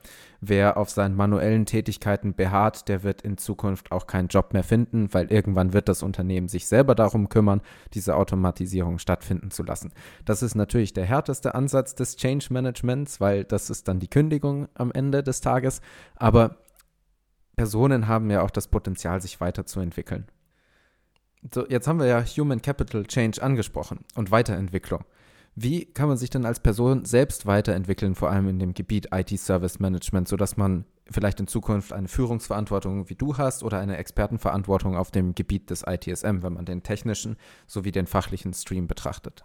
Wer 0.41 0.77
auf 0.77 0.91
seinen 0.91 1.17
manuellen 1.17 1.65
Tätigkeiten 1.65 2.35
beharrt, 2.35 2.89
der 2.89 3.03
wird 3.03 3.23
in 3.23 3.39
Zukunft 3.39 3.93
auch 3.93 4.07
keinen 4.07 4.29
Job 4.29 4.53
mehr 4.53 4.63
finden, 4.63 5.09
weil 5.13 5.33
irgendwann 5.33 5.73
wird 5.73 5.89
das 5.89 6.03
Unternehmen 6.03 6.49
sich 6.49 6.67
selber 6.67 6.95
darum 6.95 7.31
kümmern, 7.31 7.63
diese 7.95 8.15
Automatisierung 8.17 8.99
stattfinden 8.99 9.51
zu 9.51 9.63
lassen. 9.63 9.93
Das 10.27 10.43
ist 10.43 10.55
natürlich 10.55 10.93
der 10.93 11.07
härteste 11.07 11.55
Ansatz 11.55 11.95
des 11.95 12.17
Change 12.17 12.49
Managements, 12.51 13.23
weil 13.23 13.45
das 13.45 13.71
ist 13.71 13.89
dann 13.89 14.01
die 14.01 14.09
Kündigung 14.09 14.69
am 14.75 14.93
Ende 14.93 15.23
des 15.23 15.41
Tages. 15.41 15.81
Aber 16.15 16.57
Personen 17.57 18.07
haben 18.07 18.31
ja 18.31 18.43
auch 18.43 18.51
das 18.51 18.69
Potenzial, 18.69 19.23
sich 19.23 19.41
weiterzuentwickeln. 19.41 20.27
So, 21.53 21.67
jetzt 21.69 21.87
haben 21.87 21.99
wir 21.99 22.07
ja 22.07 22.25
Human 22.25 22.63
Capital 22.63 23.05
Change 23.05 23.43
angesprochen 23.43 24.01
und 24.15 24.31
Weiterentwicklung. 24.31 25.05
Wie 25.55 25.85
kann 25.85 26.09
man 26.09 26.17
sich 26.17 26.31
denn 26.31 26.47
als 26.47 26.59
Person 26.59 27.05
selbst 27.05 27.47
weiterentwickeln, 27.47 28.15
vor 28.15 28.31
allem 28.31 28.49
in 28.49 28.59
dem 28.59 28.75
Gebiet 28.75 29.09
IT-Service 29.13 29.79
Management, 29.79 30.27
sodass 30.27 30.57
man 30.57 30.85
vielleicht 31.11 31.39
in 31.39 31.47
Zukunft 31.47 31.93
eine 31.93 32.09
Führungsverantwortung 32.09 33.09
wie 33.09 33.15
du 33.15 33.37
hast 33.37 33.63
oder 33.63 33.79
eine 33.79 33.99
Expertenverantwortung 33.99 34.97
auf 34.97 35.11
dem 35.11 35.35
Gebiet 35.35 35.71
des 35.71 35.85
ITSM, 35.87 36.43
wenn 36.43 36.55
man 36.55 36.65
den 36.65 36.83
technischen 36.83 37.37
sowie 37.67 37.93
den 37.93 38.07
fachlichen 38.07 38.55
Stream 38.55 38.89
betrachtet? 38.89 39.45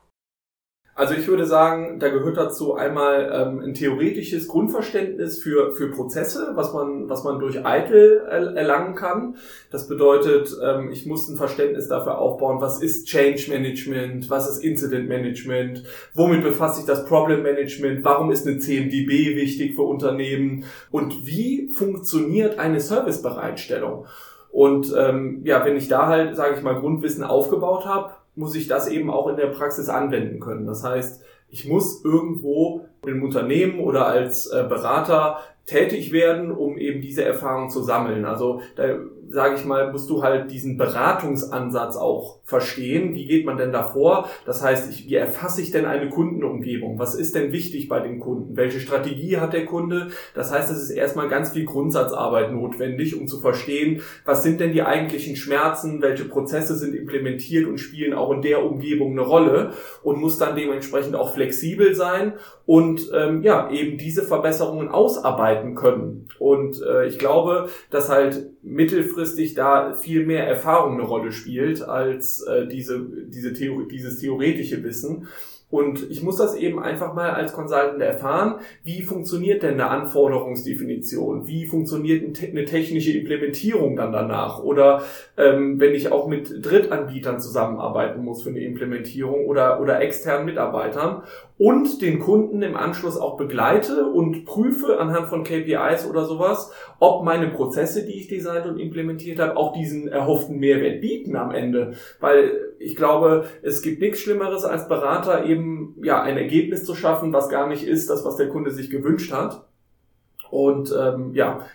Also 1.00 1.14
ich 1.14 1.30
würde 1.30 1.46
sagen, 1.46 1.98
da 1.98 2.10
gehört 2.10 2.36
dazu 2.36 2.76
einmal 2.76 3.32
ähm, 3.34 3.62
ein 3.62 3.74
theoretisches 3.74 4.50
Grundverständnis 4.50 5.42
für, 5.42 5.72
für 5.72 5.92
Prozesse, 5.92 6.52
was 6.56 6.74
man, 6.74 7.08
was 7.08 7.24
man 7.24 7.40
durch 7.40 7.66
Eitel 7.66 8.18
erlangen 8.28 8.96
kann. 8.96 9.38
Das 9.72 9.88
bedeutet, 9.88 10.54
ähm, 10.62 10.92
ich 10.92 11.06
muss 11.06 11.30
ein 11.30 11.38
Verständnis 11.38 11.88
dafür 11.88 12.18
aufbauen, 12.18 12.60
was 12.60 12.82
ist 12.82 13.08
Change 13.08 13.46
Management, 13.48 14.30
was 14.30 14.50
ist 14.50 14.62
Incident 14.62 15.08
Management, 15.08 15.86
womit 16.16 16.44
befasst 16.44 16.76
sich 16.76 16.86
das 16.86 17.06
Problem 17.06 17.44
Management, 17.44 18.04
warum 18.04 18.30
ist 18.30 18.46
eine 18.46 18.58
CMDB 18.58 19.38
wichtig 19.38 19.76
für 19.76 19.84
Unternehmen 19.84 20.66
und 20.92 21.26
wie 21.26 21.70
funktioniert 21.70 22.60
eine 22.60 22.82
Servicebereitstellung. 22.82 24.06
Und 24.52 24.94
ähm, 24.98 25.44
ja, 25.46 25.64
wenn 25.64 25.78
ich 25.78 25.88
da 25.88 26.08
halt, 26.08 26.36
sage 26.36 26.56
ich 26.58 26.62
mal, 26.62 26.78
Grundwissen 26.78 27.24
aufgebaut 27.24 27.86
habe, 27.86 28.19
muss 28.40 28.56
ich 28.56 28.68
das 28.68 28.88
eben 28.88 29.12
auch 29.12 29.28
in 29.28 29.36
der 29.36 29.48
Praxis 29.48 29.90
anwenden 29.90 30.40
können. 30.40 30.66
Das 30.66 30.84
heißt, 30.84 31.22
ich 31.50 31.68
muss 31.68 32.04
irgendwo 32.06 32.86
im 33.06 33.22
Unternehmen 33.22 33.80
oder 33.80 34.08
als 34.08 34.48
äh, 34.48 34.66
Berater 34.68 35.40
tätig 35.66 36.12
werden, 36.12 36.52
um 36.52 36.78
eben 36.78 37.02
diese 37.02 37.24
Erfahrung 37.24 37.70
zu 37.70 37.84
sammeln. 37.84 38.26
Also 38.26 38.62
da 38.76 38.98
sage 39.30 39.56
ich 39.56 39.66
mal, 39.66 39.92
musst 39.92 40.10
du 40.10 40.24
halt 40.24 40.52
diesen 40.52 40.78
Beratungsansatz 40.78 41.96
auch 41.96 42.40
verstehen. 42.44 43.14
Wie 43.14 43.26
geht 43.26 43.46
man 43.46 43.58
denn 43.58 43.72
da 43.72 43.84
vor? 43.84 44.28
Das 44.46 44.64
heißt, 44.64 44.92
ich, 44.92 45.08
wie 45.08 45.16
erfasse 45.16 45.62
ich 45.62 45.72
denn 45.72 45.86
eine 45.86 46.10
Kundenumgebung? 46.10 46.98
Was 46.98 47.16
ist 47.16 47.36
denn 47.36 47.52
wichtig 47.52 47.88
bei 47.88 48.00
den 48.00 48.20
Kunden? 48.20 48.58
Welche 48.58 48.80
Strategie 48.80 49.38
hat 49.38 49.54
der 49.54 49.66
Kunde? 49.66 50.08
Das 50.34 50.52
heißt, 50.52 50.72
es 50.72 50.82
ist 50.82 50.90
erstmal 50.90 51.30
ganz 51.30 51.52
viel 51.52 51.66
Grundsatzarbeit 51.66 52.52
notwendig, 52.52 53.20
um 53.20 53.28
zu 53.28 53.40
verstehen, 53.40 54.02
was 54.26 54.42
sind 54.42 54.60
denn 54.60 54.74
die 54.74 54.82
eigentlichen 54.82 55.36
Schmerzen? 55.36 56.02
Welche 56.02 56.26
Prozesse 56.26 56.76
sind 56.76 56.96
implementiert 56.96 57.68
und 57.68 57.78
spielen 57.78 58.14
auch 58.14 58.32
in 58.32 58.42
der 58.42 58.66
Umgebung 58.66 59.12
eine 59.12 59.22
Rolle? 59.22 59.74
Und 60.02 60.20
muss 60.20 60.40
dann 60.40 60.56
dementsprechend 60.56 61.16
auch 61.16 61.34
flexibel 61.34 61.94
sein 61.94 62.34
und 62.66 63.12
ähm, 63.16 63.42
ja, 63.42 63.70
eben 63.72 63.98
diese 63.98 64.24
Verbesserungen 64.24 64.90
ausarbeiten 64.90 65.76
können. 65.76 66.28
Und 66.38 66.82
äh, 66.82 67.08
ich 67.08 67.18
glaube, 67.18 67.70
dass 67.90 68.10
halt 68.10 68.52
mittelfristig 68.62 69.19
da 69.54 69.94
viel 69.94 70.26
mehr 70.26 70.48
Erfahrung 70.48 70.94
eine 70.94 71.04
Rolle 71.04 71.32
spielt 71.32 71.82
als 71.82 72.42
äh, 72.42 72.68
diese, 72.68 73.06
diese 73.28 73.54
Theorie, 73.54 73.88
dieses 73.88 74.20
theoretische 74.20 74.84
Wissen. 74.84 75.28
Und 75.72 76.10
ich 76.10 76.24
muss 76.24 76.38
das 76.38 76.56
eben 76.56 76.82
einfach 76.82 77.14
mal 77.14 77.30
als 77.30 77.54
Consultant 77.54 78.02
erfahren, 78.02 78.56
wie 78.84 79.04
funktioniert 79.04 79.62
denn 79.62 79.76
eine 79.76 79.90
Anforderungsdefinition? 79.90 81.46
Wie 81.48 81.68
funktioniert 81.68 82.42
eine 82.42 82.66
technische 82.66 83.16
Implementierung 83.16 83.96
dann 83.96 84.12
danach? 84.12 84.64
Oder 84.64 85.04
ähm, 85.38 85.80
wenn 85.80 85.94
ich 85.94 86.12
auch 86.12 86.28
mit 86.28 86.66
Drittanbietern 86.66 87.40
zusammenarbeiten 87.40 88.24
muss 88.24 88.42
für 88.42 88.50
eine 88.50 88.62
Implementierung 88.62 89.46
oder, 89.46 89.80
oder 89.80 90.02
externen 90.02 90.48
Mitarbeitern 90.48 91.22
und 91.60 92.02
den 92.02 92.18
Kunden 92.18 92.64
im 92.64 92.76
Anschluss 92.76 93.18
auch 93.18 93.38
begleite 93.38 94.06
und 94.06 94.46
prüfe 94.46 94.98
anhand 94.98 95.28
von 95.28 95.44
KPIs 95.44 96.10
oder 96.10 96.26
sowas, 96.26 96.72
ob 97.00 97.24
meine 97.24 97.50
Prozesse, 97.50 98.08
die 98.08 98.14
ich 98.14 98.28
designt 98.28 98.66
und 98.66 98.80
implementiert 98.80 99.38
habe, 99.40 99.56
auch 99.56 99.74
diesen 99.74 100.08
erhofften 100.08 100.58
Mehrwert 100.58 101.02
bieten 101.02 101.36
am 101.36 101.52
Ende. 101.52 101.94
Weil 102.20 102.69
ich 102.80 102.96
glaube, 102.96 103.46
es 103.62 103.82
gibt 103.82 104.02
nichts 104.02 104.22
Schlimmeres 104.22 104.64
als 104.64 104.88
Berater 104.88 105.46
eben 105.46 105.96
ja 106.02 106.22
ein 106.22 106.38
Ergebnis 106.38 106.86
zu 106.86 106.96
schaffen, 106.96 107.34
was 107.34 107.50
gar 107.50 107.68
nicht 107.68 107.84
ist, 107.84 108.10
das 108.10 108.26
was 108.26 108.38
der 108.38 108.50
Kunde 108.50 108.72
sich 108.72 108.90
gewünscht 108.90 109.32
hat. 109.32 109.68
Und 110.50 110.94
ähm, 110.98 111.34
ja, 111.34 111.66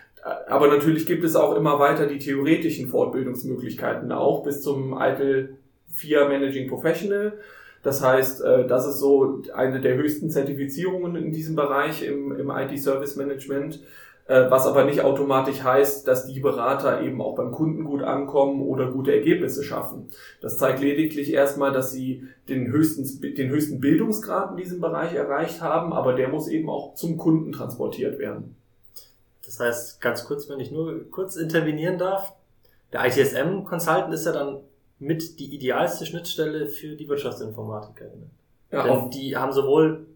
aber 0.47 0.67
natürlich 0.67 1.05
gibt 1.05 1.23
es 1.23 1.35
auch 1.35 1.55
immer 1.55 1.79
weiter 1.79 2.07
die 2.07 2.19
theoretischen 2.19 2.89
Fortbildungsmöglichkeiten 2.89 4.11
auch 4.11 4.43
bis 4.43 4.61
zum 4.61 4.97
ITIL 4.99 5.57
4 5.91 6.27
Managing 6.27 6.67
Professional 6.67 7.33
das 7.85 8.01
heißt, 8.01 8.41
äh, 8.41 8.65
das 8.65 8.87
ist 8.87 8.97
so 8.97 9.43
eine 9.53 9.79
der 9.79 9.95
höchsten 9.95 10.31
Zertifizierungen 10.31 11.15
in 11.15 11.31
diesem 11.31 11.55
Bereich 11.55 12.01
im, 12.01 12.31
im 12.35 12.49
IT-Service 12.49 13.15
Management, 13.15 13.75
äh, 13.75 13.77
was 14.27 14.65
aber 14.65 14.85
nicht 14.85 15.01
automatisch 15.01 15.61
heißt, 15.61 16.07
dass 16.07 16.25
die 16.25 16.39
Berater 16.39 17.01
eben 17.01 17.21
auch 17.21 17.35
beim 17.35 17.51
Kunden 17.51 17.83
gut 17.83 18.01
ankommen 18.01 18.61
oder 18.61 18.91
gute 18.91 19.13
Ergebnisse 19.13 19.63
schaffen. 19.63 20.09
Das 20.41 20.57
zeigt 20.57 20.81
lediglich 20.81 21.31
erstmal, 21.31 21.71
dass 21.71 21.91
sie 21.91 22.27
den 22.49 22.71
höchsten, 22.71 23.35
den 23.35 23.49
höchsten 23.49 23.79
Bildungsgrad 23.79 24.51
in 24.51 24.57
diesem 24.57 24.81
Bereich 24.81 25.13
erreicht 25.13 25.61
haben, 25.61 25.93
aber 25.93 26.13
der 26.13 26.29
muss 26.29 26.47
eben 26.47 26.69
auch 26.69 26.95
zum 26.95 27.17
Kunden 27.17 27.51
transportiert 27.51 28.17
werden. 28.17 28.55
Das 29.45 29.59
heißt, 29.59 30.01
ganz 30.01 30.25
kurz, 30.25 30.49
wenn 30.49 30.59
ich 30.59 30.71
nur 30.71 31.09
kurz 31.11 31.35
intervenieren 31.35 31.99
darf, 31.99 32.33
der 32.93 33.05
ITSM-Consultant 33.05 34.11
ist 34.11 34.25
ja 34.25 34.31
dann 34.31 34.57
mit 34.97 35.39
die 35.39 35.53
idealste 35.53 36.05
Schnittstelle 36.05 36.67
für 36.67 36.95
die 36.95 37.07
WirtschaftsinformatikerInnen. 37.07 38.31
Ja, 38.71 38.83
Denn 38.83 39.11
die 39.11 39.37
haben 39.37 39.51
sowohl, 39.51 40.07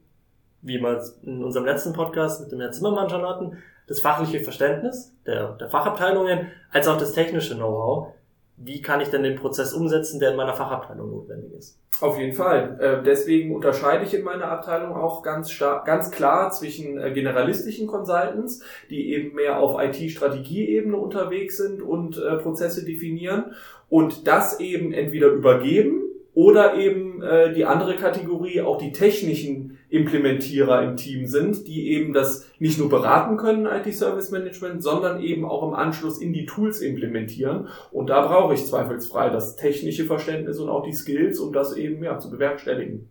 wie 0.62 0.80
wir 0.80 1.04
in 1.24 1.44
unserem 1.44 1.66
letzten 1.66 1.94
Podcast 1.94 2.42
mit 2.42 2.52
dem 2.52 2.60
Herrn 2.60 2.74
Zimmermann 2.74 3.10
schon 3.10 3.22
hatten, 3.22 3.58
das 3.90 4.00
fachliche 4.00 4.40
Verständnis 4.40 5.14
der, 5.26 5.54
der 5.54 5.68
Fachabteilungen, 5.68 6.52
als 6.72 6.88
auch 6.88 6.98
das 6.98 7.12
technische 7.12 7.56
Know-how. 7.56 8.14
Wie 8.56 8.82
kann 8.82 9.02
ich 9.02 9.10
denn 9.10 9.24
den 9.24 9.36
Prozess 9.36 9.74
umsetzen, 9.74 10.20
der 10.20 10.32
in 10.32 10.38
meiner 10.38 10.54
Fachabteilung 10.54 11.10
notwendig 11.10 11.54
ist? 11.54 11.80
Auf 12.02 12.20
jeden 12.20 12.34
Fall. 12.34 12.78
Äh, 12.80 13.04
deswegen 13.04 13.56
unterscheide 13.56 14.06
ich 14.06 14.14
in 14.14 14.24
meiner 14.24 14.46
Abteilung 14.46 14.96
auch 14.96 15.24
ganz 15.24 15.50
stark, 15.50 15.86
ganz 15.86 16.12
klar 16.12 16.52
zwischen 16.52 17.00
äh, 17.00 17.12
generalistischen 17.12 17.88
Consultants, 17.88 18.62
die 18.90 19.14
eben 19.14 19.36
mehr 19.36 19.60
auf 19.60 19.82
IT-Strategieebene 19.82 20.96
unterwegs 20.96 21.58
sind 21.58 21.82
und 21.82 22.18
äh, 22.18 22.38
Prozesse 22.38 22.86
definieren 22.86 23.56
und 23.90 24.28
das 24.28 24.60
eben 24.60 24.94
entweder 24.94 25.28
übergeben 25.28 26.09
oder 26.40 26.76
eben 26.76 27.22
äh, 27.22 27.52
die 27.52 27.66
andere 27.66 27.98
Kategorie 27.98 28.62
auch 28.62 28.78
die 28.78 28.94
technischen 28.94 29.78
Implementierer 29.90 30.84
im 30.84 30.96
Team 30.96 31.26
sind, 31.26 31.68
die 31.68 31.90
eben 31.90 32.14
das 32.14 32.46
nicht 32.60 32.80
nur 32.80 32.88
beraten 32.88 33.36
können, 33.36 33.66
IT-Service 33.66 34.32
Management, 34.32 34.82
sondern 34.82 35.22
eben 35.22 35.44
auch 35.44 35.68
im 35.68 35.74
Anschluss 35.74 36.18
in 36.18 36.32
die 36.32 36.46
Tools 36.46 36.80
implementieren. 36.80 37.68
Und 37.92 38.10
da 38.10 38.26
brauche 38.26 38.54
ich 38.54 38.66
zweifelsfrei 38.66 39.30
das 39.30 39.58
technische 39.58 40.06
Verständnis 40.06 40.60
und 40.60 40.70
auch 40.70 40.84
die 40.84 40.94
Skills, 40.94 41.40
um 41.40 41.52
das 41.52 41.76
eben 41.76 42.02
ja, 42.02 42.20
zu 42.20 42.32
bewerkstelligen. 42.32 43.10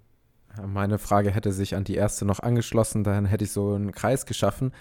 Meine 0.67 0.97
Frage 0.99 1.31
hätte 1.31 1.53
sich 1.53 1.77
an 1.77 1.85
die 1.85 1.97
erste 1.97 2.25
noch 2.25 2.41
angeschlossen, 2.41 3.05
dann 3.05 3.27
hätte 3.27 3.45
ich 3.45 3.53
so 3.53 3.75
einen 3.75 3.93
Kreis 3.93 4.25
geschaffen. 4.25 4.73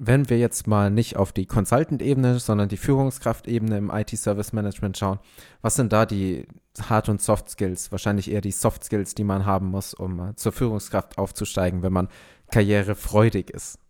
Wenn 0.00 0.30
wir 0.30 0.38
jetzt 0.38 0.68
mal 0.68 0.90
nicht 0.90 1.16
auf 1.16 1.32
die 1.32 1.46
Consultant-Ebene, 1.46 2.38
sondern 2.38 2.68
die 2.68 2.76
Führungskraft-Ebene 2.76 3.78
im 3.78 3.90
IT-Service 3.90 4.52
Management 4.52 4.96
schauen, 4.96 5.18
was 5.60 5.74
sind 5.74 5.92
da 5.92 6.06
die 6.06 6.46
Hard- 6.88 7.08
und 7.08 7.20
Soft-Skills? 7.20 7.90
Wahrscheinlich 7.90 8.30
eher 8.30 8.40
die 8.40 8.52
Soft-Skills, 8.52 9.16
die 9.16 9.24
man 9.24 9.44
haben 9.44 9.66
muss, 9.66 9.94
um 9.94 10.36
zur 10.36 10.52
Führungskraft 10.52 11.18
aufzusteigen, 11.18 11.82
wenn 11.82 11.92
man 11.92 12.08
karrierefreudig 12.52 13.50
ist. 13.50 13.80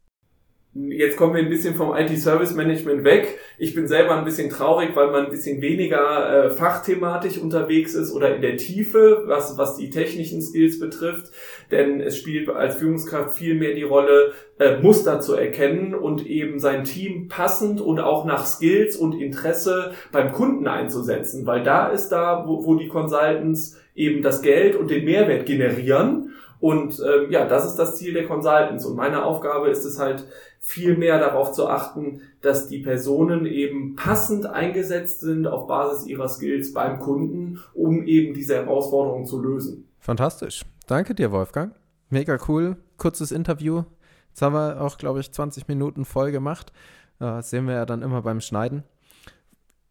Jetzt 0.86 1.16
kommen 1.16 1.34
wir 1.34 1.42
ein 1.42 1.48
bisschen 1.48 1.74
vom 1.74 1.96
IT-Service-Management 1.96 3.02
weg. 3.02 3.38
Ich 3.58 3.74
bin 3.74 3.88
selber 3.88 4.16
ein 4.16 4.24
bisschen 4.24 4.48
traurig, 4.48 4.90
weil 4.94 5.10
man 5.10 5.24
ein 5.24 5.30
bisschen 5.30 5.60
weniger 5.60 6.46
äh, 6.46 6.50
fachthematisch 6.50 7.38
unterwegs 7.38 7.94
ist 7.94 8.12
oder 8.12 8.36
in 8.36 8.42
der 8.42 8.56
Tiefe, 8.58 9.24
was, 9.26 9.58
was 9.58 9.76
die 9.76 9.90
technischen 9.90 10.40
Skills 10.40 10.78
betrifft. 10.78 11.32
Denn 11.72 12.00
es 12.00 12.16
spielt 12.16 12.48
als 12.48 12.76
Führungskraft 12.76 13.36
viel 13.36 13.56
mehr 13.56 13.74
die 13.74 13.82
Rolle, 13.82 14.34
äh, 14.60 14.76
Muster 14.80 15.20
zu 15.20 15.34
erkennen 15.34 15.94
und 15.94 16.24
eben 16.24 16.60
sein 16.60 16.84
Team 16.84 17.26
passend 17.26 17.80
und 17.80 17.98
auch 17.98 18.24
nach 18.24 18.46
Skills 18.46 18.94
und 18.94 19.20
Interesse 19.20 19.94
beim 20.12 20.30
Kunden 20.30 20.68
einzusetzen. 20.68 21.44
Weil 21.44 21.64
da 21.64 21.88
ist 21.88 22.10
da, 22.10 22.44
wo, 22.46 22.64
wo 22.64 22.76
die 22.76 22.88
Consultants 22.88 23.76
eben 23.96 24.22
das 24.22 24.42
Geld 24.42 24.76
und 24.76 24.90
den 24.90 25.04
Mehrwert 25.04 25.44
generieren. 25.44 26.27
Und 26.60 27.00
ähm, 27.00 27.30
ja, 27.30 27.46
das 27.46 27.66
ist 27.66 27.76
das 27.76 27.96
Ziel 27.96 28.14
der 28.14 28.26
Consultants. 28.26 28.84
Und 28.84 28.96
meine 28.96 29.24
Aufgabe 29.24 29.68
ist 29.68 29.84
es 29.84 29.98
halt, 29.98 30.24
viel 30.60 30.96
mehr 30.96 31.18
darauf 31.18 31.52
zu 31.52 31.68
achten, 31.68 32.22
dass 32.40 32.68
die 32.68 32.80
Personen 32.80 33.46
eben 33.46 33.96
passend 33.96 34.46
eingesetzt 34.46 35.20
sind 35.20 35.46
auf 35.46 35.66
Basis 35.66 36.06
ihrer 36.06 36.28
Skills 36.28 36.72
beim 36.72 36.98
Kunden, 36.98 37.60
um 37.74 38.04
eben 38.04 38.34
diese 38.34 38.56
Herausforderungen 38.56 39.24
zu 39.24 39.40
lösen. 39.40 39.88
Fantastisch. 40.00 40.64
Danke 40.86 41.14
dir, 41.14 41.32
Wolfgang. 41.32 41.74
Mega 42.10 42.38
cool. 42.48 42.76
Kurzes 42.96 43.30
Interview. 43.30 43.84
Jetzt 44.30 44.42
haben 44.42 44.54
wir 44.54 44.80
auch, 44.80 44.98
glaube 44.98 45.20
ich, 45.20 45.32
20 45.32 45.68
Minuten 45.68 46.04
voll 46.04 46.32
gemacht. 46.32 46.72
Das 47.18 47.50
sehen 47.50 47.66
wir 47.66 47.74
ja 47.74 47.86
dann 47.86 48.02
immer 48.02 48.22
beim 48.22 48.40
Schneiden. 48.40 48.84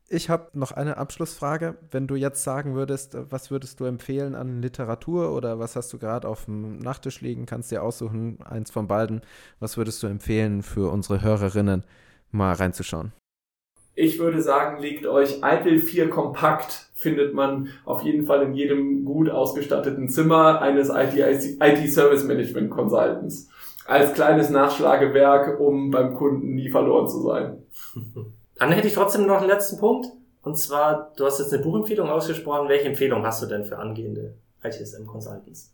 Ich 0.10 0.30
habe 0.30 0.58
noch 0.58 0.72
eine 0.72 0.96
Abschlussfrage. 0.96 1.76
Wenn 1.92 2.08
du 2.08 2.16
jetzt 2.16 2.42
sagen 2.42 2.76
würdest, 2.76 3.18
was 3.30 3.52
würdest 3.52 3.82
du 3.82 3.86
empfehlen 3.86 4.36
an 4.36 4.62
Literatur 4.62 5.36
oder 5.36 5.60
was 5.60 5.76
hast 5.76 5.92
du 5.92 5.98
gerade 5.98 6.30
auf 6.30 6.46
dem 6.46 6.80
Nachttisch 6.80 7.20
liegen? 7.20 7.46
Kannst 7.46 7.72
dir 7.72 7.84
aussuchen, 7.84 8.40
eins 8.42 8.72
von 8.72 8.88
beiden. 8.88 9.20
Was 9.60 9.76
würdest 9.76 10.02
du 10.02 10.08
empfehlen 10.08 10.64
für 10.64 10.94
unsere 10.94 11.22
Hörerinnen, 11.22 11.84
mal 12.32 12.54
reinzuschauen? 12.54 13.12
Ich 13.96 14.18
würde 14.18 14.42
sagen, 14.42 14.82
legt 14.82 15.06
euch 15.06 15.44
Eitel 15.44 15.78
4 15.80 16.10
kompakt. 16.10 16.90
Findet 16.94 17.34
man 17.34 17.68
auf 17.84 18.02
jeden 18.04 18.26
Fall 18.26 18.44
in 18.44 18.54
jedem 18.54 19.04
gut 19.04 19.30
ausgestatteten 19.30 20.08
Zimmer 20.08 20.62
eines 20.62 20.90
IT-Service 20.90 22.24
Management 22.24 22.70
Consultants. 22.70 23.50
Als 23.86 24.14
kleines 24.14 24.50
Nachschlagewerk, 24.50 25.60
um 25.60 25.92
beim 25.92 26.14
Kunden 26.14 26.56
nie 26.56 26.70
verloren 26.70 27.10
zu 27.10 27.22
sein. 27.24 27.58
Dann 28.60 28.72
hätte 28.72 28.88
ich 28.88 28.94
trotzdem 28.94 29.26
noch 29.28 29.38
einen 29.38 29.48
letzten 29.48 29.78
Punkt. 29.78 30.08
Und 30.42 30.56
zwar, 30.56 31.12
du 31.18 31.26
hast 31.26 31.40
jetzt 31.40 31.54
eine 31.54 31.62
Buchempfehlung 31.62 32.10
ausgesprochen. 32.10 32.70
Welche 32.70 32.88
Empfehlung 32.88 33.26
hast 33.26 33.42
du 33.42 33.48
denn 33.48 33.66
für 33.66 33.78
angehende 33.78 34.36
ITSM-Consultants? 34.64 35.74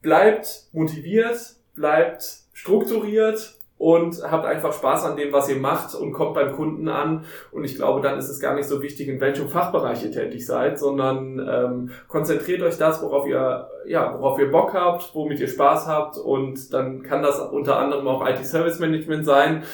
Bleibt 0.00 0.68
motiviert, 0.72 1.56
bleibt 1.74 2.24
strukturiert 2.52 3.56
und 3.76 4.22
habt 4.22 4.46
einfach 4.46 4.72
Spaß 4.72 5.04
an 5.04 5.16
dem, 5.16 5.32
was 5.32 5.48
ihr 5.48 5.56
macht 5.56 5.94
und 5.94 6.12
kommt 6.12 6.34
beim 6.34 6.52
Kunden 6.52 6.88
an. 6.88 7.24
Und 7.50 7.64
ich 7.64 7.74
glaube, 7.74 8.00
dann 8.00 8.18
ist 8.18 8.28
es 8.28 8.38
gar 8.38 8.54
nicht 8.54 8.68
so 8.68 8.80
wichtig, 8.80 9.08
in 9.08 9.20
welchem 9.20 9.48
Fachbereich 9.48 10.04
ihr 10.04 10.12
tätig 10.12 10.46
seid, 10.46 10.78
sondern 10.78 11.38
ähm, 11.38 11.90
konzentriert 12.06 12.62
euch 12.62 12.78
das, 12.78 13.02
worauf 13.02 13.26
ihr, 13.26 13.68
ja, 13.86 14.14
worauf 14.14 14.38
ihr 14.38 14.50
Bock 14.50 14.72
habt, 14.74 15.14
womit 15.14 15.40
ihr 15.40 15.48
Spaß 15.48 15.86
habt. 15.88 16.16
Und 16.16 16.72
dann 16.72 17.02
kann 17.02 17.22
das 17.22 17.40
unter 17.40 17.78
anderem 17.78 18.06
auch 18.06 18.26
IT-Service 18.26 18.78
Management 18.78 19.26
sein 19.26 19.64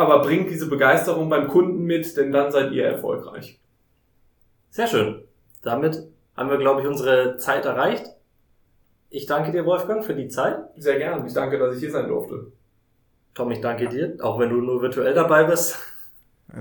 aber 0.00 0.22
bringt 0.22 0.50
diese 0.50 0.68
Begeisterung 0.68 1.28
beim 1.28 1.46
Kunden 1.46 1.84
mit, 1.84 2.16
denn 2.16 2.32
dann 2.32 2.50
seid 2.50 2.72
ihr 2.72 2.84
erfolgreich. 2.84 3.60
Sehr 4.70 4.86
schön. 4.86 5.22
Damit 5.62 6.08
haben 6.36 6.50
wir, 6.50 6.58
glaube 6.58 6.80
ich, 6.80 6.86
unsere 6.86 7.36
Zeit 7.36 7.64
erreicht. 7.64 8.06
Ich 9.10 9.26
danke 9.26 9.52
dir, 9.52 9.66
Wolfgang, 9.66 10.04
für 10.04 10.14
die 10.14 10.28
Zeit. 10.28 10.58
Sehr 10.76 10.98
gern. 10.98 11.26
Ich 11.26 11.34
danke, 11.34 11.58
dass 11.58 11.74
ich 11.74 11.80
hier 11.80 11.90
sein 11.90 12.08
durfte. 12.08 12.52
Tom, 13.34 13.50
ich 13.50 13.60
danke 13.60 13.88
dir, 13.88 14.16
auch 14.20 14.38
wenn 14.38 14.50
du 14.50 14.56
nur 14.56 14.82
virtuell 14.82 15.14
dabei 15.14 15.44
bist. 15.44 15.78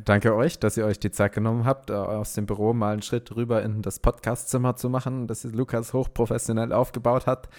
Danke 0.06 0.36
euch, 0.36 0.60
dass 0.60 0.78
ihr 0.78 0.86
euch 0.86 1.00
die 1.00 1.12
Zeit 1.12 1.34
genommen 1.34 1.66
habt, 1.66 1.90
aus 1.90 2.34
dem 2.34 2.46
Büro 2.46 2.74
mal 2.74 2.94
einen 2.94 3.02
Schritt 3.02 3.36
rüber 3.36 3.64
in 3.64 3.82
das 3.82 4.00
Podcastzimmer 4.00 4.76
zu 4.76 4.90
machen, 4.90 5.26
das 5.26 5.44
Lukas 5.46 5.94
hochprofessionell 5.94 6.74
aufgebaut 6.74 7.26
hat. 7.26 7.50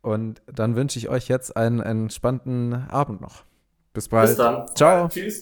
Und 0.00 0.40
dann 0.46 0.76
wünsche 0.76 0.98
ich 0.98 1.08
euch 1.08 1.28
jetzt 1.28 1.56
einen 1.56 1.80
entspannten 1.80 2.72
Abend 2.88 3.20
noch. 3.20 3.44
Bis 3.94 4.08
bald. 4.08 4.28
Bis 4.28 4.36
dann. 4.36 4.66
Ciao. 4.74 5.08
Tschüss. 5.08 5.32